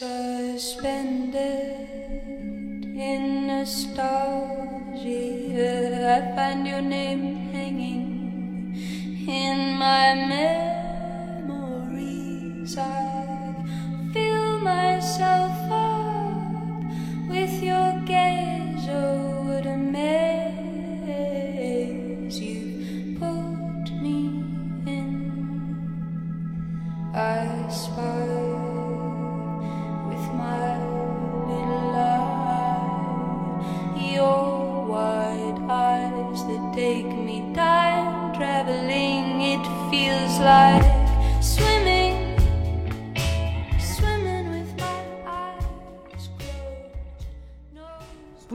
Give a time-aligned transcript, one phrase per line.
[0.00, 1.36] Suspended
[2.96, 4.96] in nostalgia,
[6.16, 8.74] I find your name hanging
[9.28, 10.69] in my memories.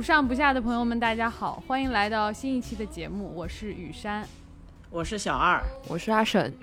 [0.05, 4.23] 上不下的朋友们，大家好，欢迎来到新一期的节目，我是雨山。
[4.91, 6.53] 我是小二，我是阿沈，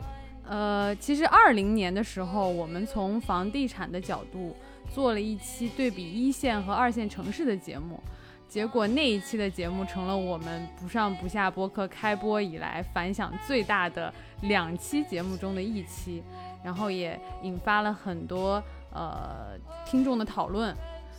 [0.46, 4.56] 呃，其实二零年的时候，我们从房地产的角度
[4.94, 8.00] 做了一期对比一线和二线城市的节目，
[8.48, 16.22] 结果那一期的节目成了我们不上不下播客开播以来反响最大的两期节目中的一期，
[16.62, 18.62] 然后也引发了很多
[18.94, 20.72] 呃听众的讨论。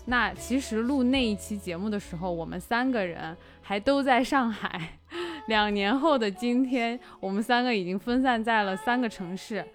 [0.06, 5.00] 那其实录那一期节目的时候，我们三个人还都在上海。
[5.48, 9.66] 两年后的今天，我们三个已经分散在了三个城市。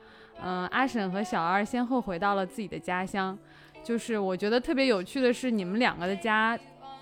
[0.43, 3.37] 嗯，阿沈和小二先后回到了自己的家乡。
[3.83, 6.59] 就是我觉得特别有趣的是，你们两个的家，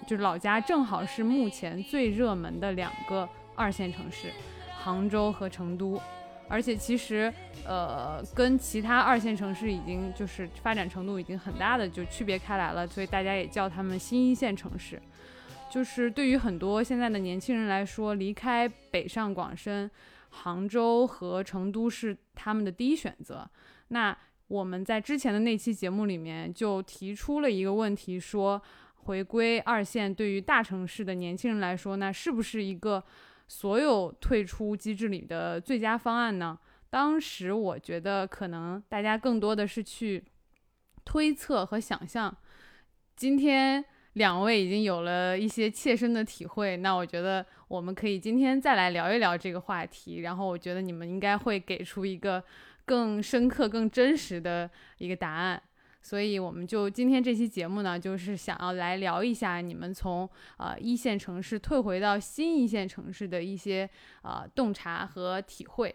[0.06, 4.30] 就是老家，正好是目前最热门的两个二线城市，
[4.78, 6.00] 杭州和成都。
[6.48, 7.32] 而且其实，
[7.66, 15.00] 呃，跟其他二线城市已经就是发展程度已经很大的就区别开来了，所以大家也叫他们新一线城市。
[15.68, 19.90] 就是对于很多现在的年轻人来说，离开北上广深，
[20.28, 23.48] 杭州和成都是他们的第一选择。
[23.88, 24.16] 那
[24.46, 28.62] 我们在之前的那期节目里面就提出了一个问题，说
[28.94, 33.02] 回归二线对于大城市的年轻人来说，那是不是一个
[33.48, 36.58] 所有退出机制里的最佳方案呢？
[36.90, 40.24] 当时我觉得可能大家更多的是去
[41.04, 42.34] 推测和想象。
[43.14, 43.84] 今天
[44.14, 50.20] 两位已经有了一些切身的体会，那我觉得我们可以今天再来聊一聊这个话题。
[50.20, 52.42] 然后我觉得你们应该会给出一个
[52.84, 55.62] 更深刻、更真实的一个答案。
[56.06, 63.90] 所以我们就今天这期节目呢，就是想要来聊一下你们从呃一线城市退回到新一线城市的一些
[64.22, 65.92] 呃洞察和体会。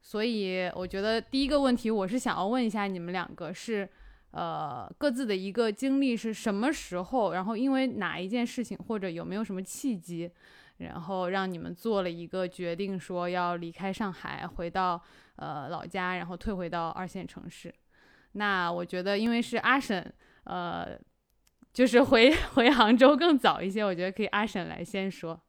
[0.00, 3.86] 所以我觉得第一个问题，我是想要问一下你们两个是，
[4.30, 10.30] 呃，各自的一个经历是什么时候，然后因为哪一件事情，或者有没有什么契机，
[10.78, 14.98] 然后让你们做了一个决定，说要离开上海，回到
[15.36, 17.70] 呃老家，然后退回到二线城市。
[18.36, 20.12] 那我觉得，因为是阿婶，
[20.44, 20.98] 呃，
[21.72, 25.40] 就是回 回杭州更早一些，我觉得可以阿婶来先说。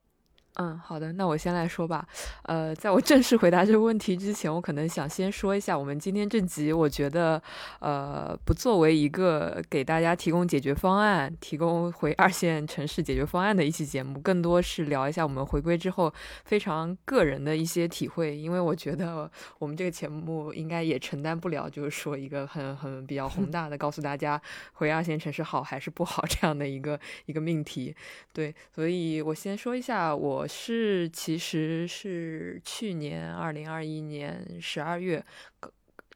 [0.60, 2.04] 嗯，好的，那我先来说吧。
[2.42, 7.40] 呃，在我正式回答这个问题之前，我可能想先说一下，我们今天这集，我觉得，
[7.80, 16.12] 呃，不作为一个给大家提供解决方案、提供回二线城市解决方案的一期节目，更多是聊一下我们回归之后
[16.46, 18.36] 非常个人的一些体会。
[18.36, 19.30] 因为我觉得
[19.60, 24.42] 我们这个节目应该也承担不了，就是说一个很很比较宏大的告诉大家
[24.74, 27.96] 回二线城市好还是不好这样的一个一个命题。
[28.34, 30.47] 对，所以我先说一下我。
[30.48, 35.24] 是，其实是去年二零二一年十二月，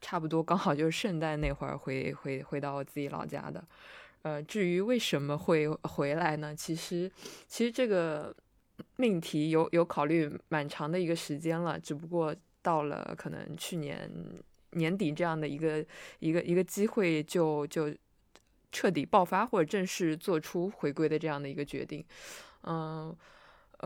[0.00, 3.62] 差不多刚好就是圣诞那会儿回回回到我自己老家的。
[4.22, 6.54] 呃，至于为什么会回来呢？
[6.54, 7.10] 其实，
[7.48, 8.34] 其实这个
[8.96, 14.10] 命题有有考虑蛮长的一个时间了，只不过到了可能去年
[14.70, 15.84] 年底这样的一个
[16.20, 17.94] 一个一个机会，就就
[18.70, 22.04] 彻底爆发或者正式做出回归的这样的一个决定。
[22.64, 23.14] 嗯。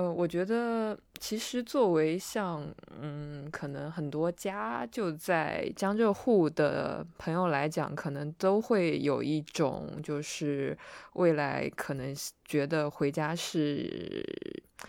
[0.03, 2.69] 我觉得其实作为像
[3.01, 10.77] 嗯，可能很多家就在江浙沪的朋友来讲，可能都会有一种就是
[11.15, 14.23] 未来可能觉得回家是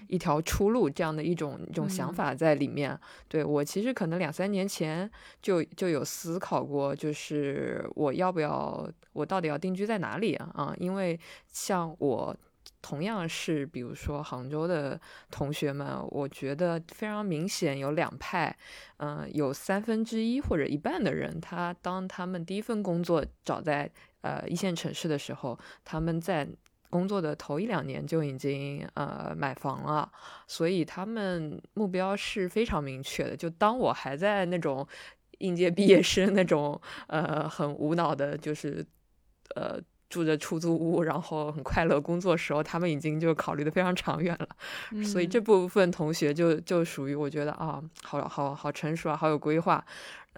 [0.09, 2.99] 一条出路这样的一种一种想法在里面。
[3.29, 5.09] 对我其实可能两三年前
[5.41, 10.51] 就就有思考过，就是我要不要，我到底要定居在哪里啊？
[10.53, 11.17] 啊，因为
[11.47, 12.35] 像我。
[12.81, 18.55] 同样是，比如说杭州的同学们，我觉得非常明显有两派，
[18.97, 23.91] 嗯，有三分之一或者一半的人，他当他们第一份工作找在
[24.21, 26.47] 呃一线城市的时候，他们在
[26.89, 30.09] 工作的头一两年就已经呃买房了，
[30.47, 33.35] 所以他们目标是非常明确的。
[33.35, 34.87] 就当我还在那种
[35.39, 38.85] 应届毕业生那种呃很无脑的，就是。
[39.55, 39.81] 呃。
[40.09, 49.83] 住着出租屋，然后很快乐工作时候，他们已经就考虑的非常长远了，所以这部分同学就就属于我觉得啊，好好好成熟啊，好有规划。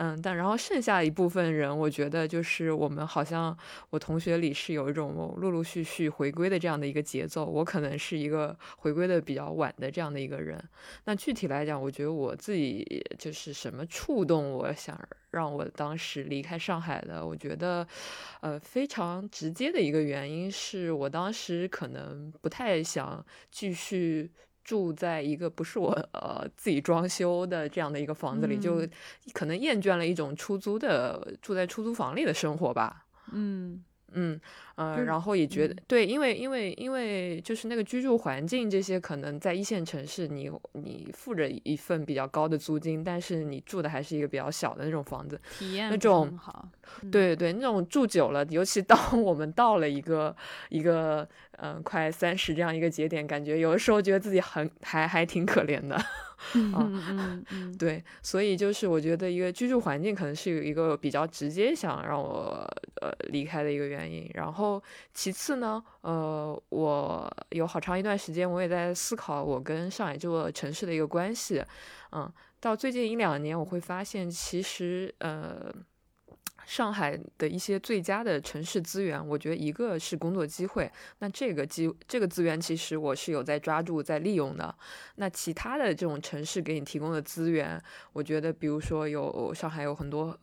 [0.02, 3.56] 嗯，但然后剩下一部分人，我觉得就是我们好像
[3.90, 10.58] 我同学里是有一种陆陆续续回归的这样的一个节奏，我可能是一个回归的比较晚的这样的一个人。
[11.04, 14.98] 那具体来讲，我觉得我自己就是什么触动我想
[15.32, 17.86] 让我当时离开上海的，我觉得，
[18.40, 24.32] 呃，非常直接的一个原因是我当时可能不太想继续。
[24.70, 28.88] 住在一个不是我呃自己装修的这样的一个房子里，就
[29.34, 33.06] 可能厌倦了一种出租的住在出租房里的生活吧。
[33.32, 33.84] 嗯。
[34.12, 34.42] 嗯，
[34.74, 46.68] 呃，然后也觉得对，因为因为因为就是那个居住环境这些，可能在一线城市，你你付着一份比较高的租金，但是你住的还是一个比较小的那种房子，体验那种好，
[47.12, 50.36] 对对，那种住久了，尤其当 我们到了一个
[50.70, 51.30] 一个
[51.62, 56.00] 嗯快三十这样一个节点，感觉有的时候觉得自己很还还挺可怜的。
[56.54, 62.66] 嗯对，所以就是我觉得一个居住环境可能是有一个比较直接想让我
[63.02, 64.30] 呃离开的一个原因。
[64.34, 64.82] 然后
[65.14, 71.62] 其次呢，呃，我有好长一段时间我也在思考我跟上海这座城市的一个关系。
[72.14, 72.32] 嗯，
[72.62, 75.74] 到最近一两年，我会发现其实呃。
[76.70, 84.74] 上海的一些最佳的城市资源，我觉得一个是工作机会，那这个机这个资源其实我是有在抓住在利用的。
[85.16, 87.82] 那其他的这种城市给你提供的资源，
[88.14, 90.38] 我觉得比如说有上海有很多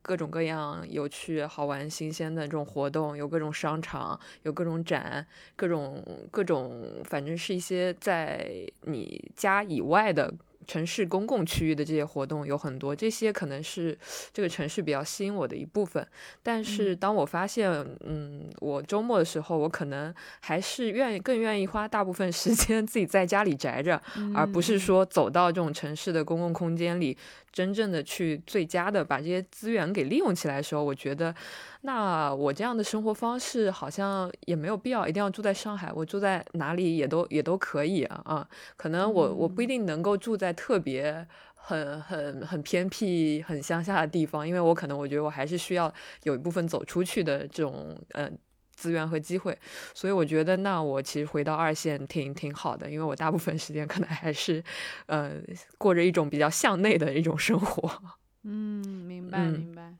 [0.00, 5.26] 各种各样有趣、好玩、新鲜的这种活动，有各种商场，有各种展，
[5.56, 8.48] 各种各种，反正是一些在
[8.82, 10.32] 你家以外的。
[10.68, 13.98] 城市公共区域的这些活动有很多，这些可能是
[14.32, 16.06] 这个城市比较吸引我的一部分。
[16.42, 17.68] 但是当我发现，
[18.04, 24.00] 嗯，我周末的时候，我可能还是愿意更愿意花大部分时间 自己在家里宅着，
[24.34, 27.16] 而不是说走到这种城市的公共空间里。
[27.52, 31.34] 真正的去最佳的把这些资源给利用起来的时候，我觉得，
[31.82, 45.92] 那我这样的生活方式好像也没有必要一定要住在上海，我住在哪里也都也都可以啊啊，可能我我不一定能够住在特别很很很偏僻、很乡下的地方，因为我可能我觉得我还是需要
[46.24, 48.38] 有一部分走出去的这种嗯。
[48.78, 49.58] 资源和机会，
[49.92, 54.62] 所以我觉得那我其实回到二线挺挺好的，因为我大部分时间可能还是，
[55.06, 55.32] 呃，
[55.76, 57.90] 过着一种比较向内的一种生活。
[58.44, 59.94] 嗯，明白明白。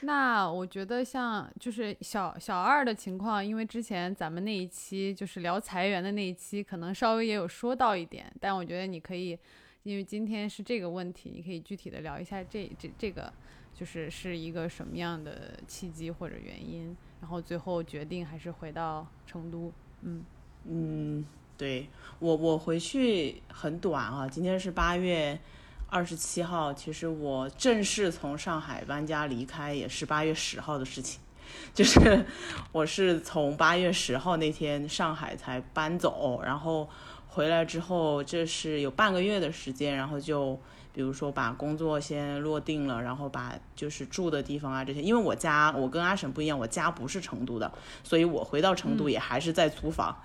[0.00, 9.38] 那我觉得像就是小小二的情况，因为之前咱们那一期就是聊裁员的那一期，可能稍微也有说到一点，但我觉得你可以，
[9.84, 13.32] 因为今天是这个问题，你可以具体的聊一下这这这个，
[13.72, 16.96] 就是是一个什么样的契机或者原因。
[17.20, 19.72] 然后最后决定还是回到成都，
[20.02, 20.24] 嗯
[20.64, 21.24] 嗯，
[21.56, 21.88] 对
[22.18, 25.38] 我我回去很短啊，今天是八月
[25.88, 31.20] 二十七号，其实我正式从上海搬家离开也是八月十号的事情，
[31.74, 32.24] 就是
[32.72, 36.88] 我是从八月十号那天上海才搬走，然后
[37.28, 40.58] 回来之后这是有半个月的时间，然后就。
[40.92, 47.70] 比如说把工作先落定了，然后把就是住的地方啊这些，因为我家我跟阿婶不一样，我家不是成都的，
[48.02, 50.16] 所以我回到成都也还是在租房，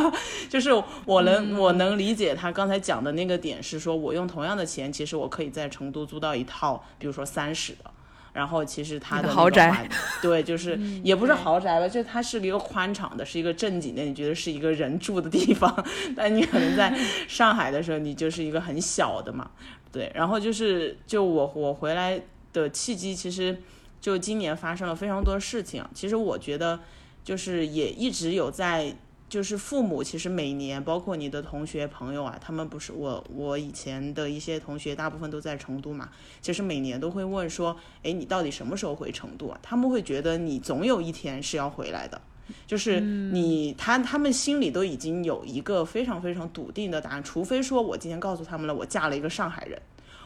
[0.48, 0.70] 就是
[1.04, 7.90] 我能我能理解他刚才讲的那个点是说，我用同样的钱，其实我可以在成都租到一套，比如说三室的，
[8.34, 9.88] 然后其实它的豪宅，
[10.20, 15.72] 对，就 是也不是豪宅吧，就它是一个宽敞的，是一个正经的，你觉得是一个人住的地方，
[16.14, 16.92] 但你可能在
[17.26, 19.50] 上海的时候，你就是一个很小的嘛。
[19.90, 22.20] 对，然后就是就我我回来
[22.52, 23.56] 的契机，其实
[24.00, 25.84] 就今年发生了非常多的事情。
[25.94, 26.80] 其实我觉得
[27.22, 28.96] 就是也一直有在，
[29.34, 36.08] 就是父母其实每年，包括你的同学朋友啊，他们不是我我以前的一些同学，大部分都在成都嘛，
[36.40, 39.58] 其实每年都会问说，哎，你到底什么时候回成都啊？
[39.60, 42.20] 他们会觉得你总有一天是要回来的。
[42.64, 49.76] 就是你他他们心里都已经有一个非常非常笃定的答案，除非说我今天告诉他们了，我嫁了一个上海人，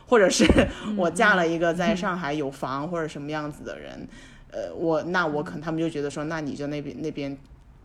[0.06, 0.44] 或者是
[0.98, 4.06] 我嫁了一个在上海有房或者什么样子的人，
[4.50, 7.38] 呃，我那我可能他们就觉得说，那你就那边那边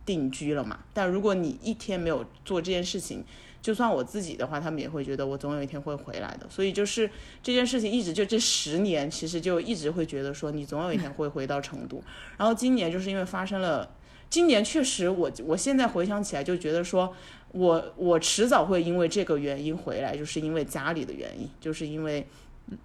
[0.04, 0.78] 定居了嘛。
[0.92, 3.24] 但如果你一天没有做这件事情，
[3.62, 6.46] 就算我自己的话，他们也会觉得我总有一天会回来的。
[6.50, 7.10] 所以就是
[7.42, 12.02] 这件事情一直就这十年，其实就一直会觉得说你总有一天会回到成都。
[12.36, 13.90] 然后今年就是因为发生了。
[14.30, 17.14] 今年确实，我我现在回想起来就觉得说，
[17.52, 22.26] 我我迟早会因为这个原因回来，就是因为家里的原因，就是因为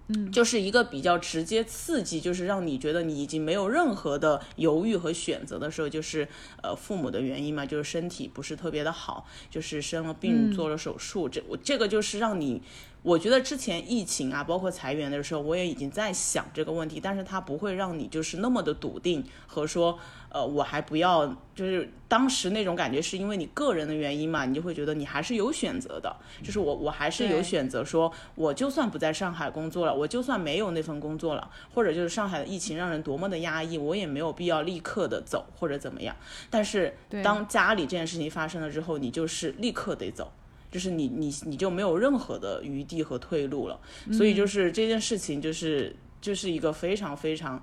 [0.08, 6.28] 嗯，就是一个比较直接刺激，就是让你觉得你已经没有任何的犹豫和选择的时候，就是
[6.62, 12.62] 呃父母的原因嘛，就是身体不是特别的好，就是生了病做了手术，这我这个就是让你。
[13.02, 36.14] 我觉得之前疫情啊，包括裁员的时候，我也已经在想这个问题，但是它不会让你就是那么的笃定和说，呃，我还不要，就是当时那种感觉是因为你个人的原因嘛，你就会觉得你还是有选择的，就是我我还是有选择，说我就算不在上海工作了，我就算没有那份工作了，或者就是上海的疫情让人多么的压抑，我也没有必要立刻的走或者怎么样，
[36.50, 40.30] 但是当家里这件事情发生了之后，你就是立刻得走。
[40.70, 43.80] 就是你你你就没有任何的余地和退路了，
[44.12, 47.60] 所以就是这件事情就是就是一个非常非常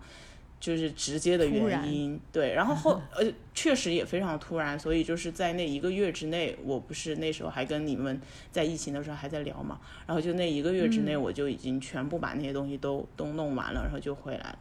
[0.60, 8.20] 就是直接的原因，对，然后后呃确实也非常突然，所以就是在那一个月之内，我不是那时候还跟你们
[8.52, 14.60] 在疫情的时候还在聊嘛，然后就那一个月之内我就已经全部把那些东西都都弄完了，然后就回来了，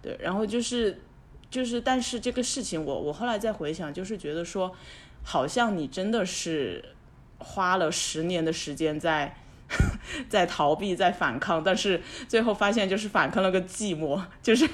[0.00, 1.00] 对，然后就是
[1.50, 4.72] 就是但是这个事情我我后来再回想，就是觉得说
[5.24, 6.84] 好像你真的是。
[7.38, 9.34] 花了十年的时间在
[10.30, 14.18] 在逃避，在反抗，但是最后发现就是反抗了个寂寞。
[14.42, 14.66] 就是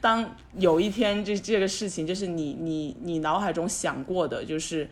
[0.00, 4.88] 当有一天这这个事情，就是你你你脑海中想过的，就是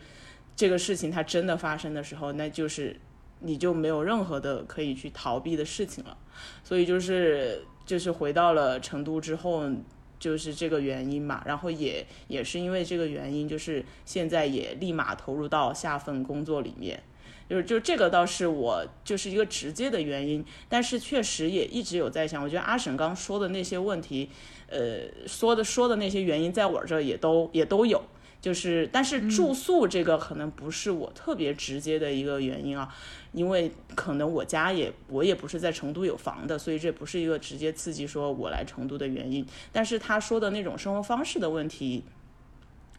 [0.55, 2.97] 这个事情它真的发生的时候，那就是
[3.39, 6.17] 你就没有任何的可以去逃避的事情了。
[6.63, 9.69] 所以就是就是回到了成都之后，
[10.17, 11.43] 就是这个原因嘛。
[11.45, 17.03] 然后也也是因为这个原因，就是现在也立马投入到下份工作里面。
[17.51, 24.29] 就是就这个倒是我就是一个直接的原因，但是确实也一直有在想，我觉得阿婶刚说的那些问题，
[24.67, 28.01] 呃，说的说的那些原因，在我这儿也都也都有，
[28.39, 32.87] 就是但是住宿这个可能不是我特别直接的一个原因啊，
[33.33, 39.45] 因为可能我家也我也不是在成都有房的，所以这不是一个直接刺激说我来成都的原因。
[39.73, 42.05] 但是他说的那种生活方式的问题，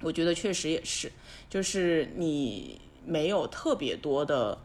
[0.02, 1.10] 我觉得确实也是，
[1.48, 2.78] 就是你。
[3.04, 4.58] 没有特别多的，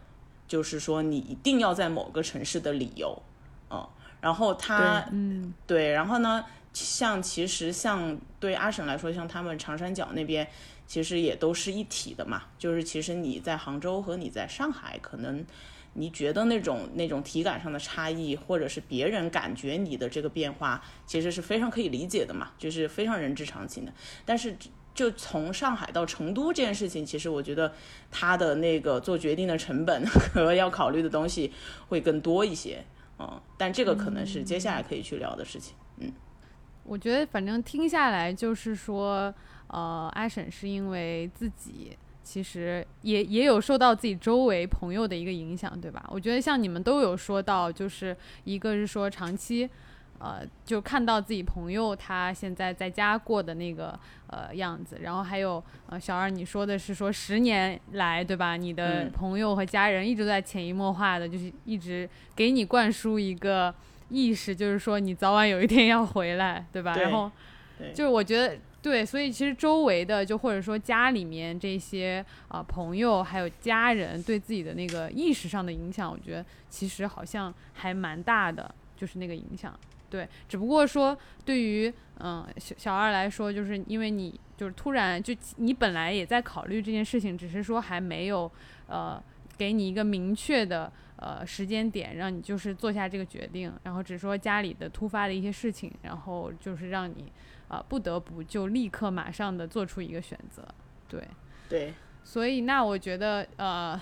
[0.47, 3.21] 就是说你一定要在某个城市的理由，
[3.69, 3.87] 嗯，
[4.21, 10.47] 然后他，嗯，对，然后呢，像其实像对阿省来说，像他们长三角那边，
[10.85, 15.45] 其实也都是一体的嘛，就是其实你在杭州和你在上海，可能
[15.93, 23.93] 你觉得那种那种体感上的差异，或者是别人感觉你的这个变化，其实是非常可以理解的嘛，就是非常人之常情的，
[24.25, 24.55] 但是。
[24.97, 27.71] 就从上海到成都这件事情，其实我觉得
[28.09, 31.53] 他的那个做决定的成本 和要考虑的东西
[31.89, 32.83] 会更多一些，
[33.19, 36.11] 嗯，但这个可能是接下来可以去聊的事情，嗯，
[36.83, 39.31] 我觉得反正听下来就是说，
[39.67, 46.03] 呃，阿婶是因为自己其实也也有受到自己周围朋友的一个影响，对吧？
[46.09, 49.69] 我觉得像你们都有说到，就是一个是说长期。
[50.19, 53.97] 呃，就看到自己朋友他现在在家过的那个
[54.27, 58.57] 呃样子，然后还有呃小二你说的是说十年来对吧？
[58.57, 63.73] 你的朋友和家人一直在潜移默化的，就是一直给你灌输一个
[64.09, 66.95] 意识，就是说你早晚有一天要回来，对吧？
[66.95, 67.31] 然后
[67.93, 79.77] 就是我觉得对，所以其实周围的就或者说家里面这些啊朋友还有家人对自己的那个意识上的影响，我觉得其实好像还蛮大的，就是那个影响。
[80.09, 88.49] 对，只不过说对于嗯小小二来说，就是因为你就是突然就你本来也在考虑这件事情，只是说还没有
[88.87, 89.21] 呃
[89.57, 97.31] 给你一个明确的呃时间点，让你就是做下这个决定，然后只说家里的突发的一些事情，然后就是让你
[97.67, 100.65] 啊不得不就立刻马上的做出一个选择。
[101.09, 101.21] 对
[101.67, 103.99] 对，所以那我觉得呃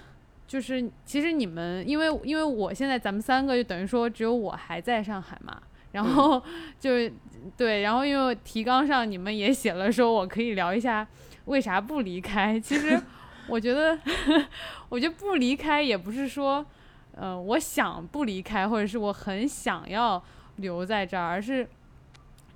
[0.48, 5.62] 就是其实你们因为因为我现在咱们三个就等于说只有我还在上海嘛。
[5.96, 6.44] 然后
[6.78, 7.10] 就
[7.56, 11.08] 对，然后因为提纲上你们也写了，说我可以聊一下
[11.46, 12.60] 为啥不离开。
[12.60, 13.02] 其实
[13.48, 13.98] 我觉得，
[14.90, 16.66] 我觉得不离开也不是说，
[17.16, 20.22] 呃，我想不离开，或者是我很想要
[20.58, 21.66] 留在这儿，而是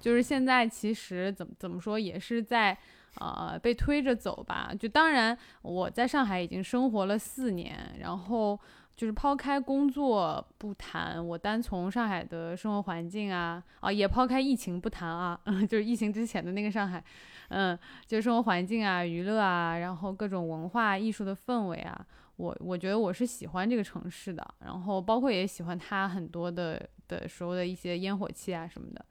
[0.01, 2.77] 就是现在其实怎么怎么说也是在
[3.21, 4.71] 呃被推着走吧。
[4.77, 8.59] 就当然我在上海已经生活了四年，然后。
[8.99, 15.39] 就是抛开工作不谈，我单从上海的生活环境啊，啊，也抛开疫情不谈啊，
[15.69, 17.01] 就是疫情之前的那个上海，
[17.47, 29.05] 嗯，就生活环境啊、娱乐啊，然后各种文化艺术的氛围啊，我我觉得我是喜欢这个城市的，然后包括也喜欢它很多的的时候的一些烟火气啊什么的，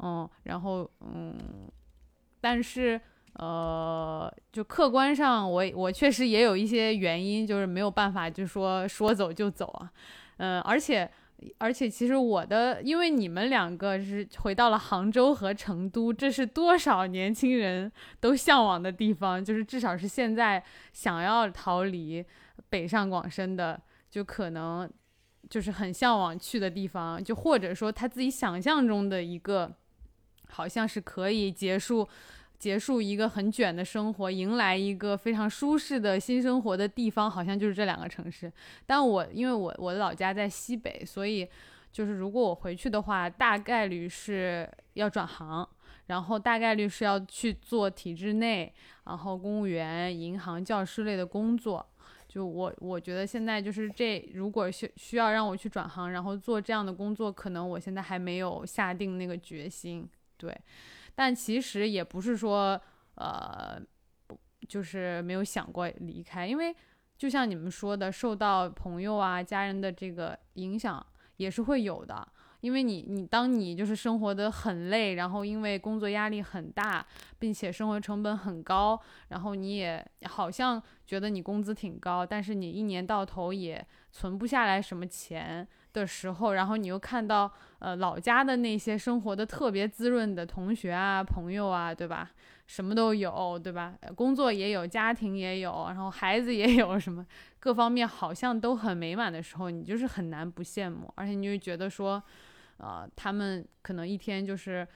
[0.00, 1.38] 嗯，然后嗯，
[2.40, 3.00] 但是。
[3.34, 9.90] 呃，就客观上，我我确实也有一些原因，就是没有办法，就说说走就走啊，
[10.38, 11.08] 嗯，而且
[11.56, 22.22] 而且其实我的，因为你们两个是回到了杭州和成都，这是多少年轻人都向往的地方，就是至少是现在想要逃离
[22.68, 24.90] 北上广深的，就可能
[25.48, 29.72] 就是很向往去的地方，就或者说他自己想象中的一个，
[30.48, 32.06] 好像是可以结束。
[32.60, 38.52] 结束一个很卷的生活，迎来一个非常舒适的新生活的地方，好像就是这两个城市。
[38.84, 41.48] 但我因为我我的老家在西北，所以
[41.90, 45.66] 就是如果我回去的话，大概率是要转行，
[46.08, 48.70] 然后大概率是要去做体制内，
[49.06, 51.84] 然后公务员、银行、教师类的工作。
[52.28, 60.06] 就我我觉得现在就是这，如果需需要让我去转行，然后做这样的工作，可能我现在还没有下定那个决心。
[60.36, 60.54] 对。
[61.14, 62.80] 但其实也不是说，
[63.14, 63.80] 呃，
[64.68, 66.74] 就是没有想过离开，因为
[67.18, 71.04] 就像你们说的，受到朋友啊、家人的这个影响
[71.36, 72.26] 也是会有的。
[72.60, 77.06] 因为你，你当你就是生活的很累，然后因为工作压力很大，
[77.38, 85.66] 并且生活成本很高，然后你也好像觉得你工资挺高，但是你一年到头也存不下来什么钱。
[85.92, 87.50] 的时候，然后你又看到，
[87.80, 92.30] 呃，老家的那些生活的特别滋润的同学啊、朋友啊，对吧？
[92.64, 93.98] 什么都有，对吧？
[94.14, 97.26] 工作也有，家庭也有，然后孩子也有，什么
[97.58, 102.22] 各方面好像都很美满的时候，你就是很难不羡慕，而且你就觉得说，
[102.76, 104.86] 呃，他们可能一天就是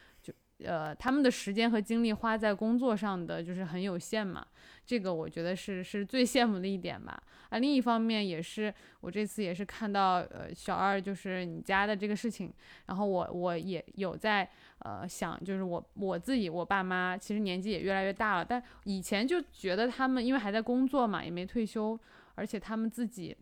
[0.64, 4.44] 呃，他们的时间和精力花在工作上的就是很有限嘛。
[4.86, 7.22] 这个我觉得是是最羡慕的一点吧。
[7.48, 12.52] 啊，另一方面也是我这次也是看到，呃，小二就是你家的这个事情，
[12.86, 14.48] 然后我我也有在
[14.80, 21.98] 呃想，就是我我自己我爸妈其实年纪也越来越大了，但以前就觉得他们因为还在工作嘛，也没退休，
[22.34, 23.36] 而且他们自己。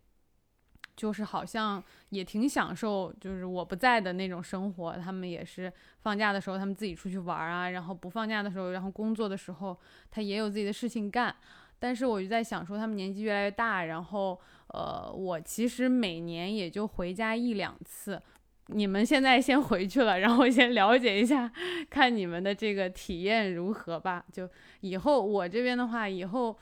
[0.95, 4.93] 就是好像也挺享受，就是我不在的那种生活。
[4.93, 5.73] 他们也是
[6.03, 9.79] 放假的时候，他们自己出去玩啊，然后不放假的时候，然后工作的时候，
[10.11, 11.35] 他也有自己的事情干。
[11.79, 18.21] 但是我就在想说，他们年纪越来越大，然后呃，我其实每年也就回家一两次。
[18.67, 21.50] 你们现在先回去了，然后先了解一下，
[21.91, 24.25] 看你们的这个体验如何吧。
[24.31, 24.49] 就
[24.81, 26.57] 以后我这边的话，以后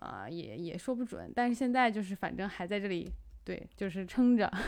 [0.00, 1.30] 啊也也说不准。
[1.34, 3.12] 但是现在就是反正还在这里。
[3.44, 4.50] 对，就是撑着。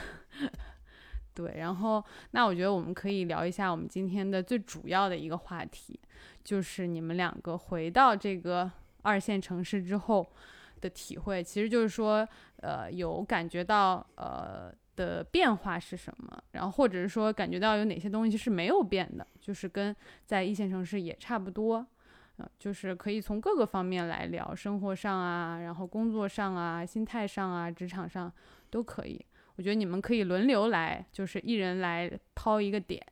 [1.34, 6.00] 对，然后那我觉得我们可以聊一下我们今天的最主要的一个话题，
[6.42, 8.70] 就是你们两个回到这个
[9.02, 10.26] 二线城市之后
[10.80, 11.44] 的体会。
[11.44, 12.26] 其实就是说，
[12.62, 21.86] 呃，有感觉到呃的变化是什么，然后或者是说感觉到有哪些东西是没有变的，就是跟在一线城市也差不多。
[22.38, 28.32] 呃，就是可以从各个方面来聊，生活上啊，然后工作上啊，心态上啊，职场上。
[28.76, 33.02] 都可以，我觉得你们可以轮流来，就是一人来抛一个点，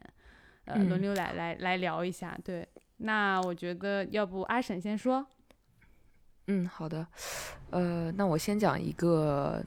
[0.67, 2.39] 呃，轮流来来来聊一下。
[2.45, 5.27] 对，那我觉得要不阿婶先说。
[6.49, 7.07] 嗯，好的，
[7.71, 9.65] 呃，那我先讲一个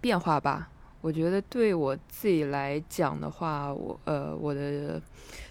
[0.00, 0.70] 变化吧。
[1.00, 5.00] 我觉得对我自己来讲的话，我呃，我的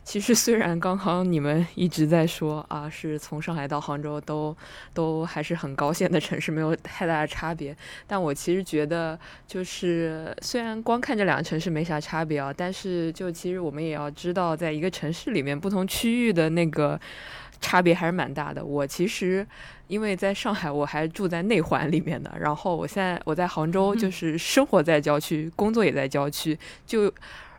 [0.03, 4.55] 其实虽然刚刚你们一直在说啊，是从上海到杭州都
[4.93, 7.75] 都还是很高线的城市，没有太大的差别。
[8.05, 16.99] 但我其实觉得，就是虽然光看这两个城市没啥差别啊，但是就其实我们也要知道，在一个城市里面不同区域的那个。
[17.61, 18.63] 差别还是蛮大的。
[18.63, 19.45] 我其实
[19.89, 27.11] 因为在上海，我还住在内环里面的，然后我现在我在杭州，就 是生活在郊区，工作也在郊区，就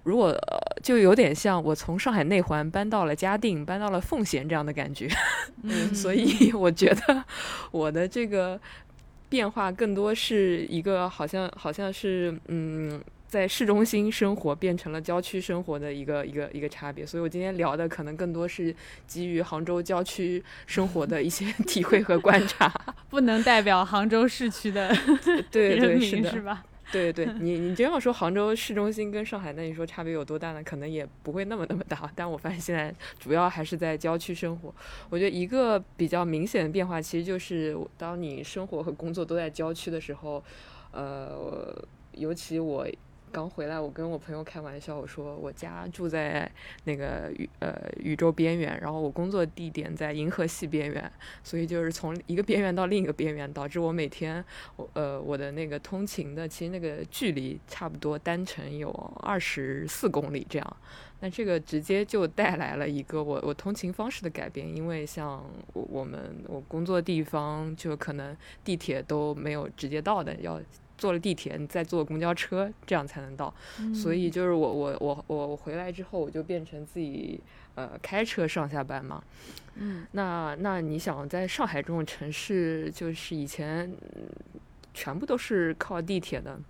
[0.04, 0.34] 如果
[0.80, 5.08] 就有点像我从上海内环搬到了嘉定，搬到了奉贤这样的感觉。
[5.92, 7.24] 所以我觉得
[7.72, 8.58] 我的这个
[9.28, 13.02] 变化更多是一个好像好像是嗯。
[13.30, 18.74] 在市中心生活变成了郊区生活的一个一个一个差别，所以我今天聊的可能更多是
[19.06, 22.68] 基于杭州郊区生活的一些 体会和观察，
[23.08, 24.92] 不能代表杭州市区的
[25.48, 26.64] 对对 是的是吧？
[26.90, 30.60] 对对，你你真要说杭州市中心跟上海，那你说差别有多大呢？
[30.64, 32.10] 可能也不会那么那么大。
[32.16, 34.74] 但我发现现在主要还是在郊区生活，
[35.08, 40.42] 我觉得一个比较明显的变化，其实就是当你生活和工作都在郊区的时候，
[40.90, 41.80] 呃，
[42.14, 42.84] 尤其我。
[43.30, 46.50] 刚回来，我跟我朋友开玩笑，我说我家住在
[46.84, 51.10] 那个宇呃宇宙边缘，然后我工作地点在银河系边缘，
[51.44, 54.44] 所以就是从一个边缘到另一个边缘，导致我每天
[54.76, 58.90] 我呃我的那个通勤的其实那个距离差不多单程有
[59.22, 60.76] 二十四公里这样，
[61.20, 70.60] 那这个直接就带来了一个我我通勤方式的改变，因为像我我们我工作地方就可能地铁都没有直接到的要。
[71.00, 73.52] 坐了地铁，你再坐公交车，这样才能到。
[73.94, 77.40] 所以就是我我我我我回来之后，我就变成自己
[77.74, 79.22] 呃开车上下班嘛。
[79.76, 83.90] 嗯，那那你想在上海这种城市，就是以前
[84.92, 86.60] 全部都是靠地铁的。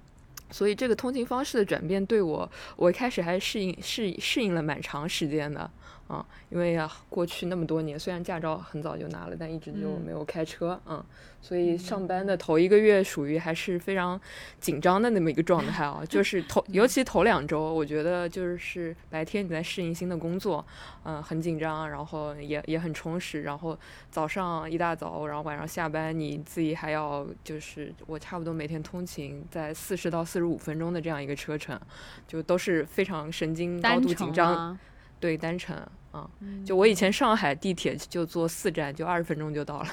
[0.52, 5.68] 所以这个通勤方式的转变对我，我一开始还适应适适应了蛮长时间的。
[6.10, 11.02] 啊，因为啊，过去那么多年，虽然驾照很早就拿了，但一直就没有开车，嗯，
[11.40, 14.20] 所以上班的头一个月属于还是非常
[14.58, 20.66] 紧张的那么一个状态啊，就是头，尤其头两周，我觉得就是白天你在适应新的工作，
[21.04, 23.78] 嗯，很紧张，然后也也很充实，然后
[24.10, 31.80] 早上一大早，然后晚上下班，你自己还要就是我差不多每天通勤在四十到四十五分钟的这样一个车程，
[32.26, 34.76] 就都是非常神经高度紧张，
[35.20, 35.76] 对，单程。
[36.10, 36.28] 啊，
[36.64, 39.88] 就我以前上海地铁就坐四站，就二十分钟就到了，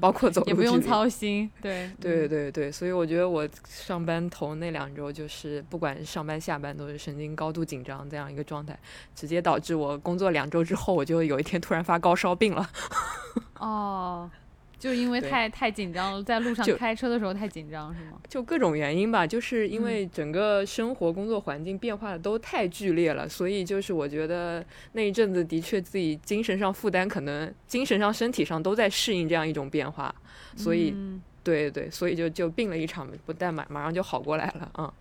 [0.00, 1.50] 包括走路也不用操心。
[1.60, 8.78] 对对对对，所以我觉得我上班头那两周，就是不管上班下班都是神经高度紧张这样一个状态，
[9.14, 12.70] 直接导致我工作两周之后，我就有一天突然发高烧病了。
[13.58, 14.30] 哦。
[14.78, 18.20] 就因为太太紧张了，在路上开车的时候太紧张是吗？
[18.28, 30.14] 就各种原因吧，就是因为整个生活工作环境变化的都太剧烈了，所以就是我觉得那一阵子的确自己精神上负担，可能精神上、身体上都在适应这样一种变化，
[30.56, 30.94] 所以
[31.42, 34.92] 对对，所以就就病了一场，不但马马上就好过来了，嗯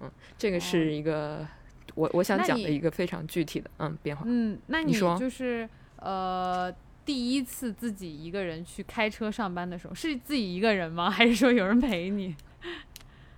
[0.00, 1.46] 嗯，这个是一个
[1.94, 4.24] 我我想讲的一个非常具体的嗯变化。
[4.26, 6.74] 嗯，那你说就是呃。
[7.10, 11.10] 第一次自己一个人去开车上班的时候，是自己一个人吗？
[11.10, 12.36] 还是说有人陪你？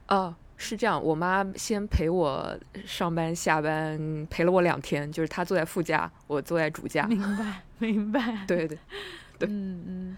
[0.09, 2.55] 哦，是这样，我妈先陪我
[2.85, 7.07] 上班下班，陪了我两天，就是她坐在副驾，我坐在主驾。
[7.07, 8.41] 明白，明白。
[8.47, 8.79] 对对
[9.39, 10.17] 对，嗯嗯。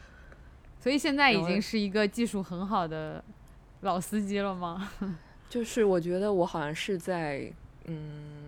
[0.81, 3.23] 所以现在已经是一个技术很好的
[3.83, 4.91] 老司机了吗？
[5.49, 7.53] 就是我觉得我好像是在
[7.85, 8.44] 嗯。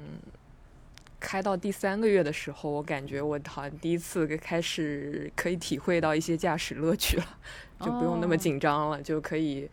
[1.18, 7.38] 开到第三个月的时候，我感觉我好像第一次开始可以体会到一些驾驶乐趣了，
[7.81, 9.68] 就不用那么紧张了，就可以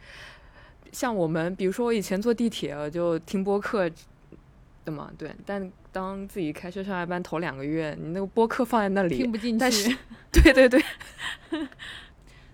[0.92, 3.90] 像我们，比如说我以前坐地铁就听播客
[4.86, 5.36] 的嘛，对。
[5.46, 9.98] 但当自己开车上下班头两个月，你那个播客放在那里听不进去，
[10.32, 10.84] 对对 对。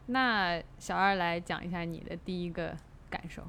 [0.08, 2.76] 那小二来讲一下你的第一个
[3.10, 3.44] 感受。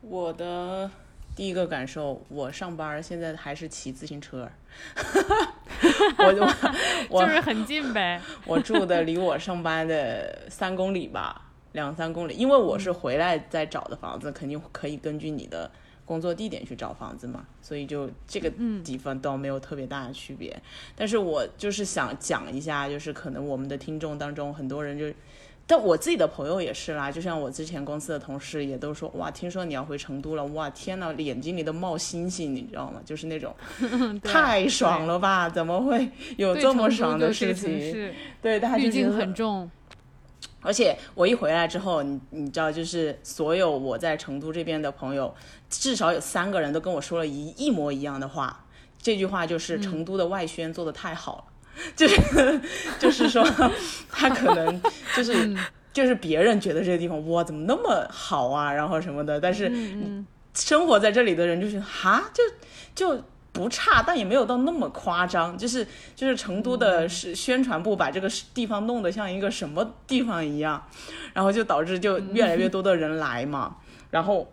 [0.00, 0.90] 我的。
[1.34, 4.48] 第一个感受，我上班现在还是骑自行车，
[6.18, 6.50] 我
[7.08, 8.20] 我就是很近呗。
[8.44, 12.34] 我住的离我上班的三公里吧，两三公里。
[12.34, 15.70] 因为我是回来再找的房子，肯定可以根据你的
[16.04, 18.52] 工作地点去找房子嘛，所以就这个
[18.84, 20.54] 地方倒没有特别大的区别。
[20.94, 25.10] 但是我就是想讲一下，就是可能我们的听众当中很多人就。
[25.74, 33.00] 但我自己的朋友也是啦，就像我之前公司的同事也都说，哇，听说你要回成都了，哇，天呐，眼睛里都冒星星，你知道吗？
[33.06, 33.54] 就是那种
[34.22, 35.48] 太爽了吧？
[35.48, 36.06] 怎么会
[36.36, 38.12] 有这么爽的事情？
[38.42, 39.70] 对，大家就觉得很重。
[40.60, 45.34] 而且我一回来之后，你你知道，就是所有我在成都这边的朋友，
[45.70, 48.66] 至少有三个人都跟我说了一一模一样的话。
[49.00, 51.44] 这句话就是成都的外宣做的太好了。
[51.96, 52.60] 就是
[52.98, 53.44] 就是说，
[54.10, 54.80] 他可能
[55.16, 55.56] 就是
[55.92, 59.72] 就是别人觉得这个地方哇怎么那么好啊，然后什么的，但是
[60.54, 62.42] 生活在这里的人就是哈就
[62.94, 65.56] 就不差，但也没有到那么夸张。
[65.56, 70.86] 就是就是成都的是宣传部把这个地方弄得像一个什么地方一样，
[71.32, 73.76] 然后就导致就越来越多的人来嘛，
[74.10, 74.52] 然后。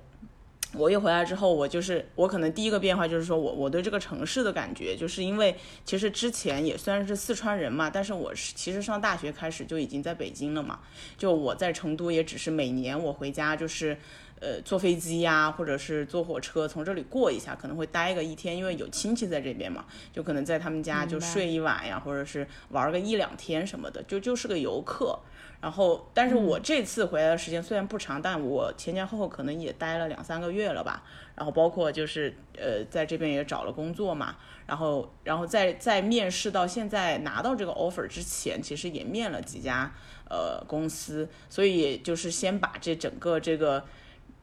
[0.74, 10.80] 我一回来之后，我就是我可能第一个变化就是说我我对这个城市的感觉，就是因为其实之前也算是四川人嘛，但是我是其实上大学开始就已经在北京了嘛，
[11.18, 13.98] 就我在成都也只是每年我回家就是，
[14.40, 25.18] 呃坐飞机呀，或者是坐火车从这里过一下，可能会待个一天，因为有亲戚在这边嘛，就可能在他们家就睡一晚呀，或者是玩个一两天什么的，就就是个游客。
[25.62, 31.04] 然后，但是我这次回来的时间虽然不长，但我前前后后可能也待了两三个月了吧。
[31.36, 34.38] 然后包括就是呃，在这边也找了工作嘛。
[34.66, 39.92] 然后，然后在在面试到现在拿到这个 offer 之前，其实也面了几家
[40.30, 43.84] 呃公司，所以就是先把这整个这个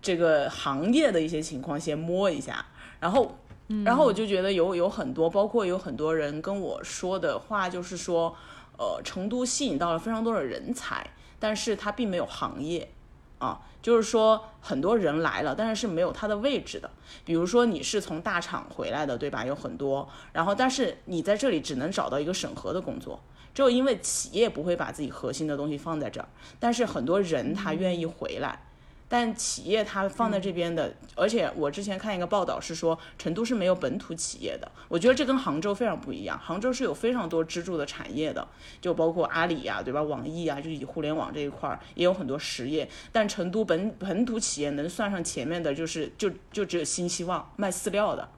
[0.02, 2.66] 这个行业的一些情况先摸一下。
[3.00, 3.38] 然后，
[3.86, 8.36] 然后我就觉得有有很多，包括有很多人跟我说的话，就是说。
[8.78, 11.08] 呃，成都吸引到了非常多的人才，
[11.38, 12.90] 但是它并没有行业，
[13.38, 16.90] 啊，就是说很多人来了，但是是没有它的位置的。
[17.24, 19.44] 比如说你是从大厂回来的，对吧？
[19.44, 23.20] 有很多，然后但是你在这里只能找到一个审核的工作，
[23.54, 26.28] 只有因为企业不会把自己核心的东西放在这儿，
[26.60, 28.65] 但是很多人他愿意回来，
[29.08, 34.70] 但企业它放在这边的，而且我之前看一个报道是说，成都是没有本土企业的。
[34.88, 38.46] 我觉得这跟杭州非常不一样，杭州是有非常多支柱的产业的，
[38.80, 40.02] 就包括阿里呀，对吧？
[40.02, 42.88] 网易啊，就是以互联网这一块儿也有很多实业。
[43.12, 48.28] 但成都本本土企业能算上前面的，就是就就只有新希望卖饲料的，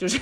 [0.00, 0.18] 就是，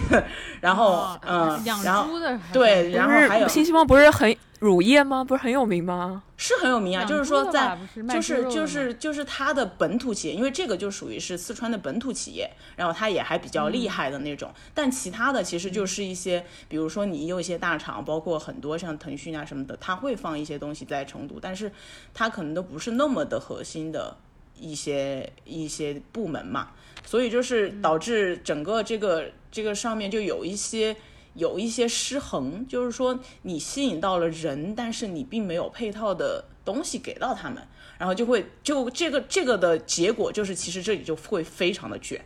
[0.60, 5.22] 然后嗯，养然后猪的还对，然后还有新希望不是很乳业吗？
[5.22, 6.20] 不是很有名吗？
[6.36, 14.52] 是很有名啊，就是说在是就是就是就是它的本土企业，因为这个就属于是四川的本土企业，然后它也还比较嗯厉害的那种。
[14.74, 21.70] 但其他的其实就是一些，比如说你有一些大厂，包括很多像腾讯啊什么的，它会放一些东西在成都，但是
[22.12, 24.16] 它可能都不是那么的核心的
[24.58, 26.70] 一些一些部门嘛，
[27.08, 30.94] 所以就是导致整个这个这个上面就有一些。
[31.34, 37.62] 有一些失衡，就是说你吸引到了人，但是你并没有配套的东西给到他们，
[37.96, 42.24] 然后就会就这个这个的结果就是，其实这里就会非常的卷。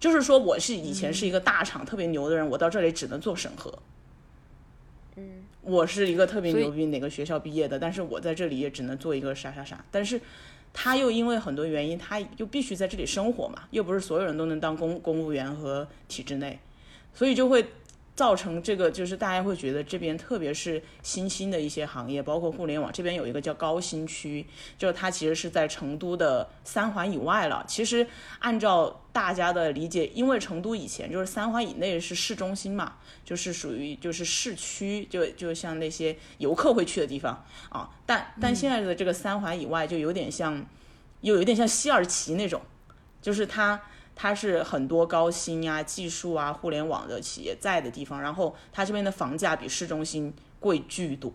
[0.00, 3.72] 就是说，我是以前是一个大厂特别牛的人，我到这里只能做审核。
[5.14, 9.84] 嗯，我是一个特别牛逼哪个学校毕业的，但是我在这里也只能做一个啥啥啥。
[9.92, 10.20] 但是
[10.72, 16.58] 他又因为很多原因，他又必须在这里生活嘛，又不是所有人都能当公公务员和体制内，
[17.12, 17.66] 所以就会
[18.14, 24.46] 造成这个，就是大家会觉得这边特别是新兴的一些行业，包括互联网这边有一个叫高新区，
[24.76, 27.64] 就是它其实是在成都的三环以外了。
[27.66, 28.06] 其实
[28.40, 37.90] 按照大家的理解，因为成都以前就是三环以内是市中心嘛，就是属于就是市区，就就像那些游客会去的地方啊。
[38.04, 40.64] 但但现在的这个三环以外就有点像，
[41.22, 42.60] 又有点像西二旗那种，
[43.22, 43.80] 就是它。
[44.22, 51.32] 它是很多高新啊、技术啊、互联网的企业在的地方，然后它这边的房价比市中心贵巨多，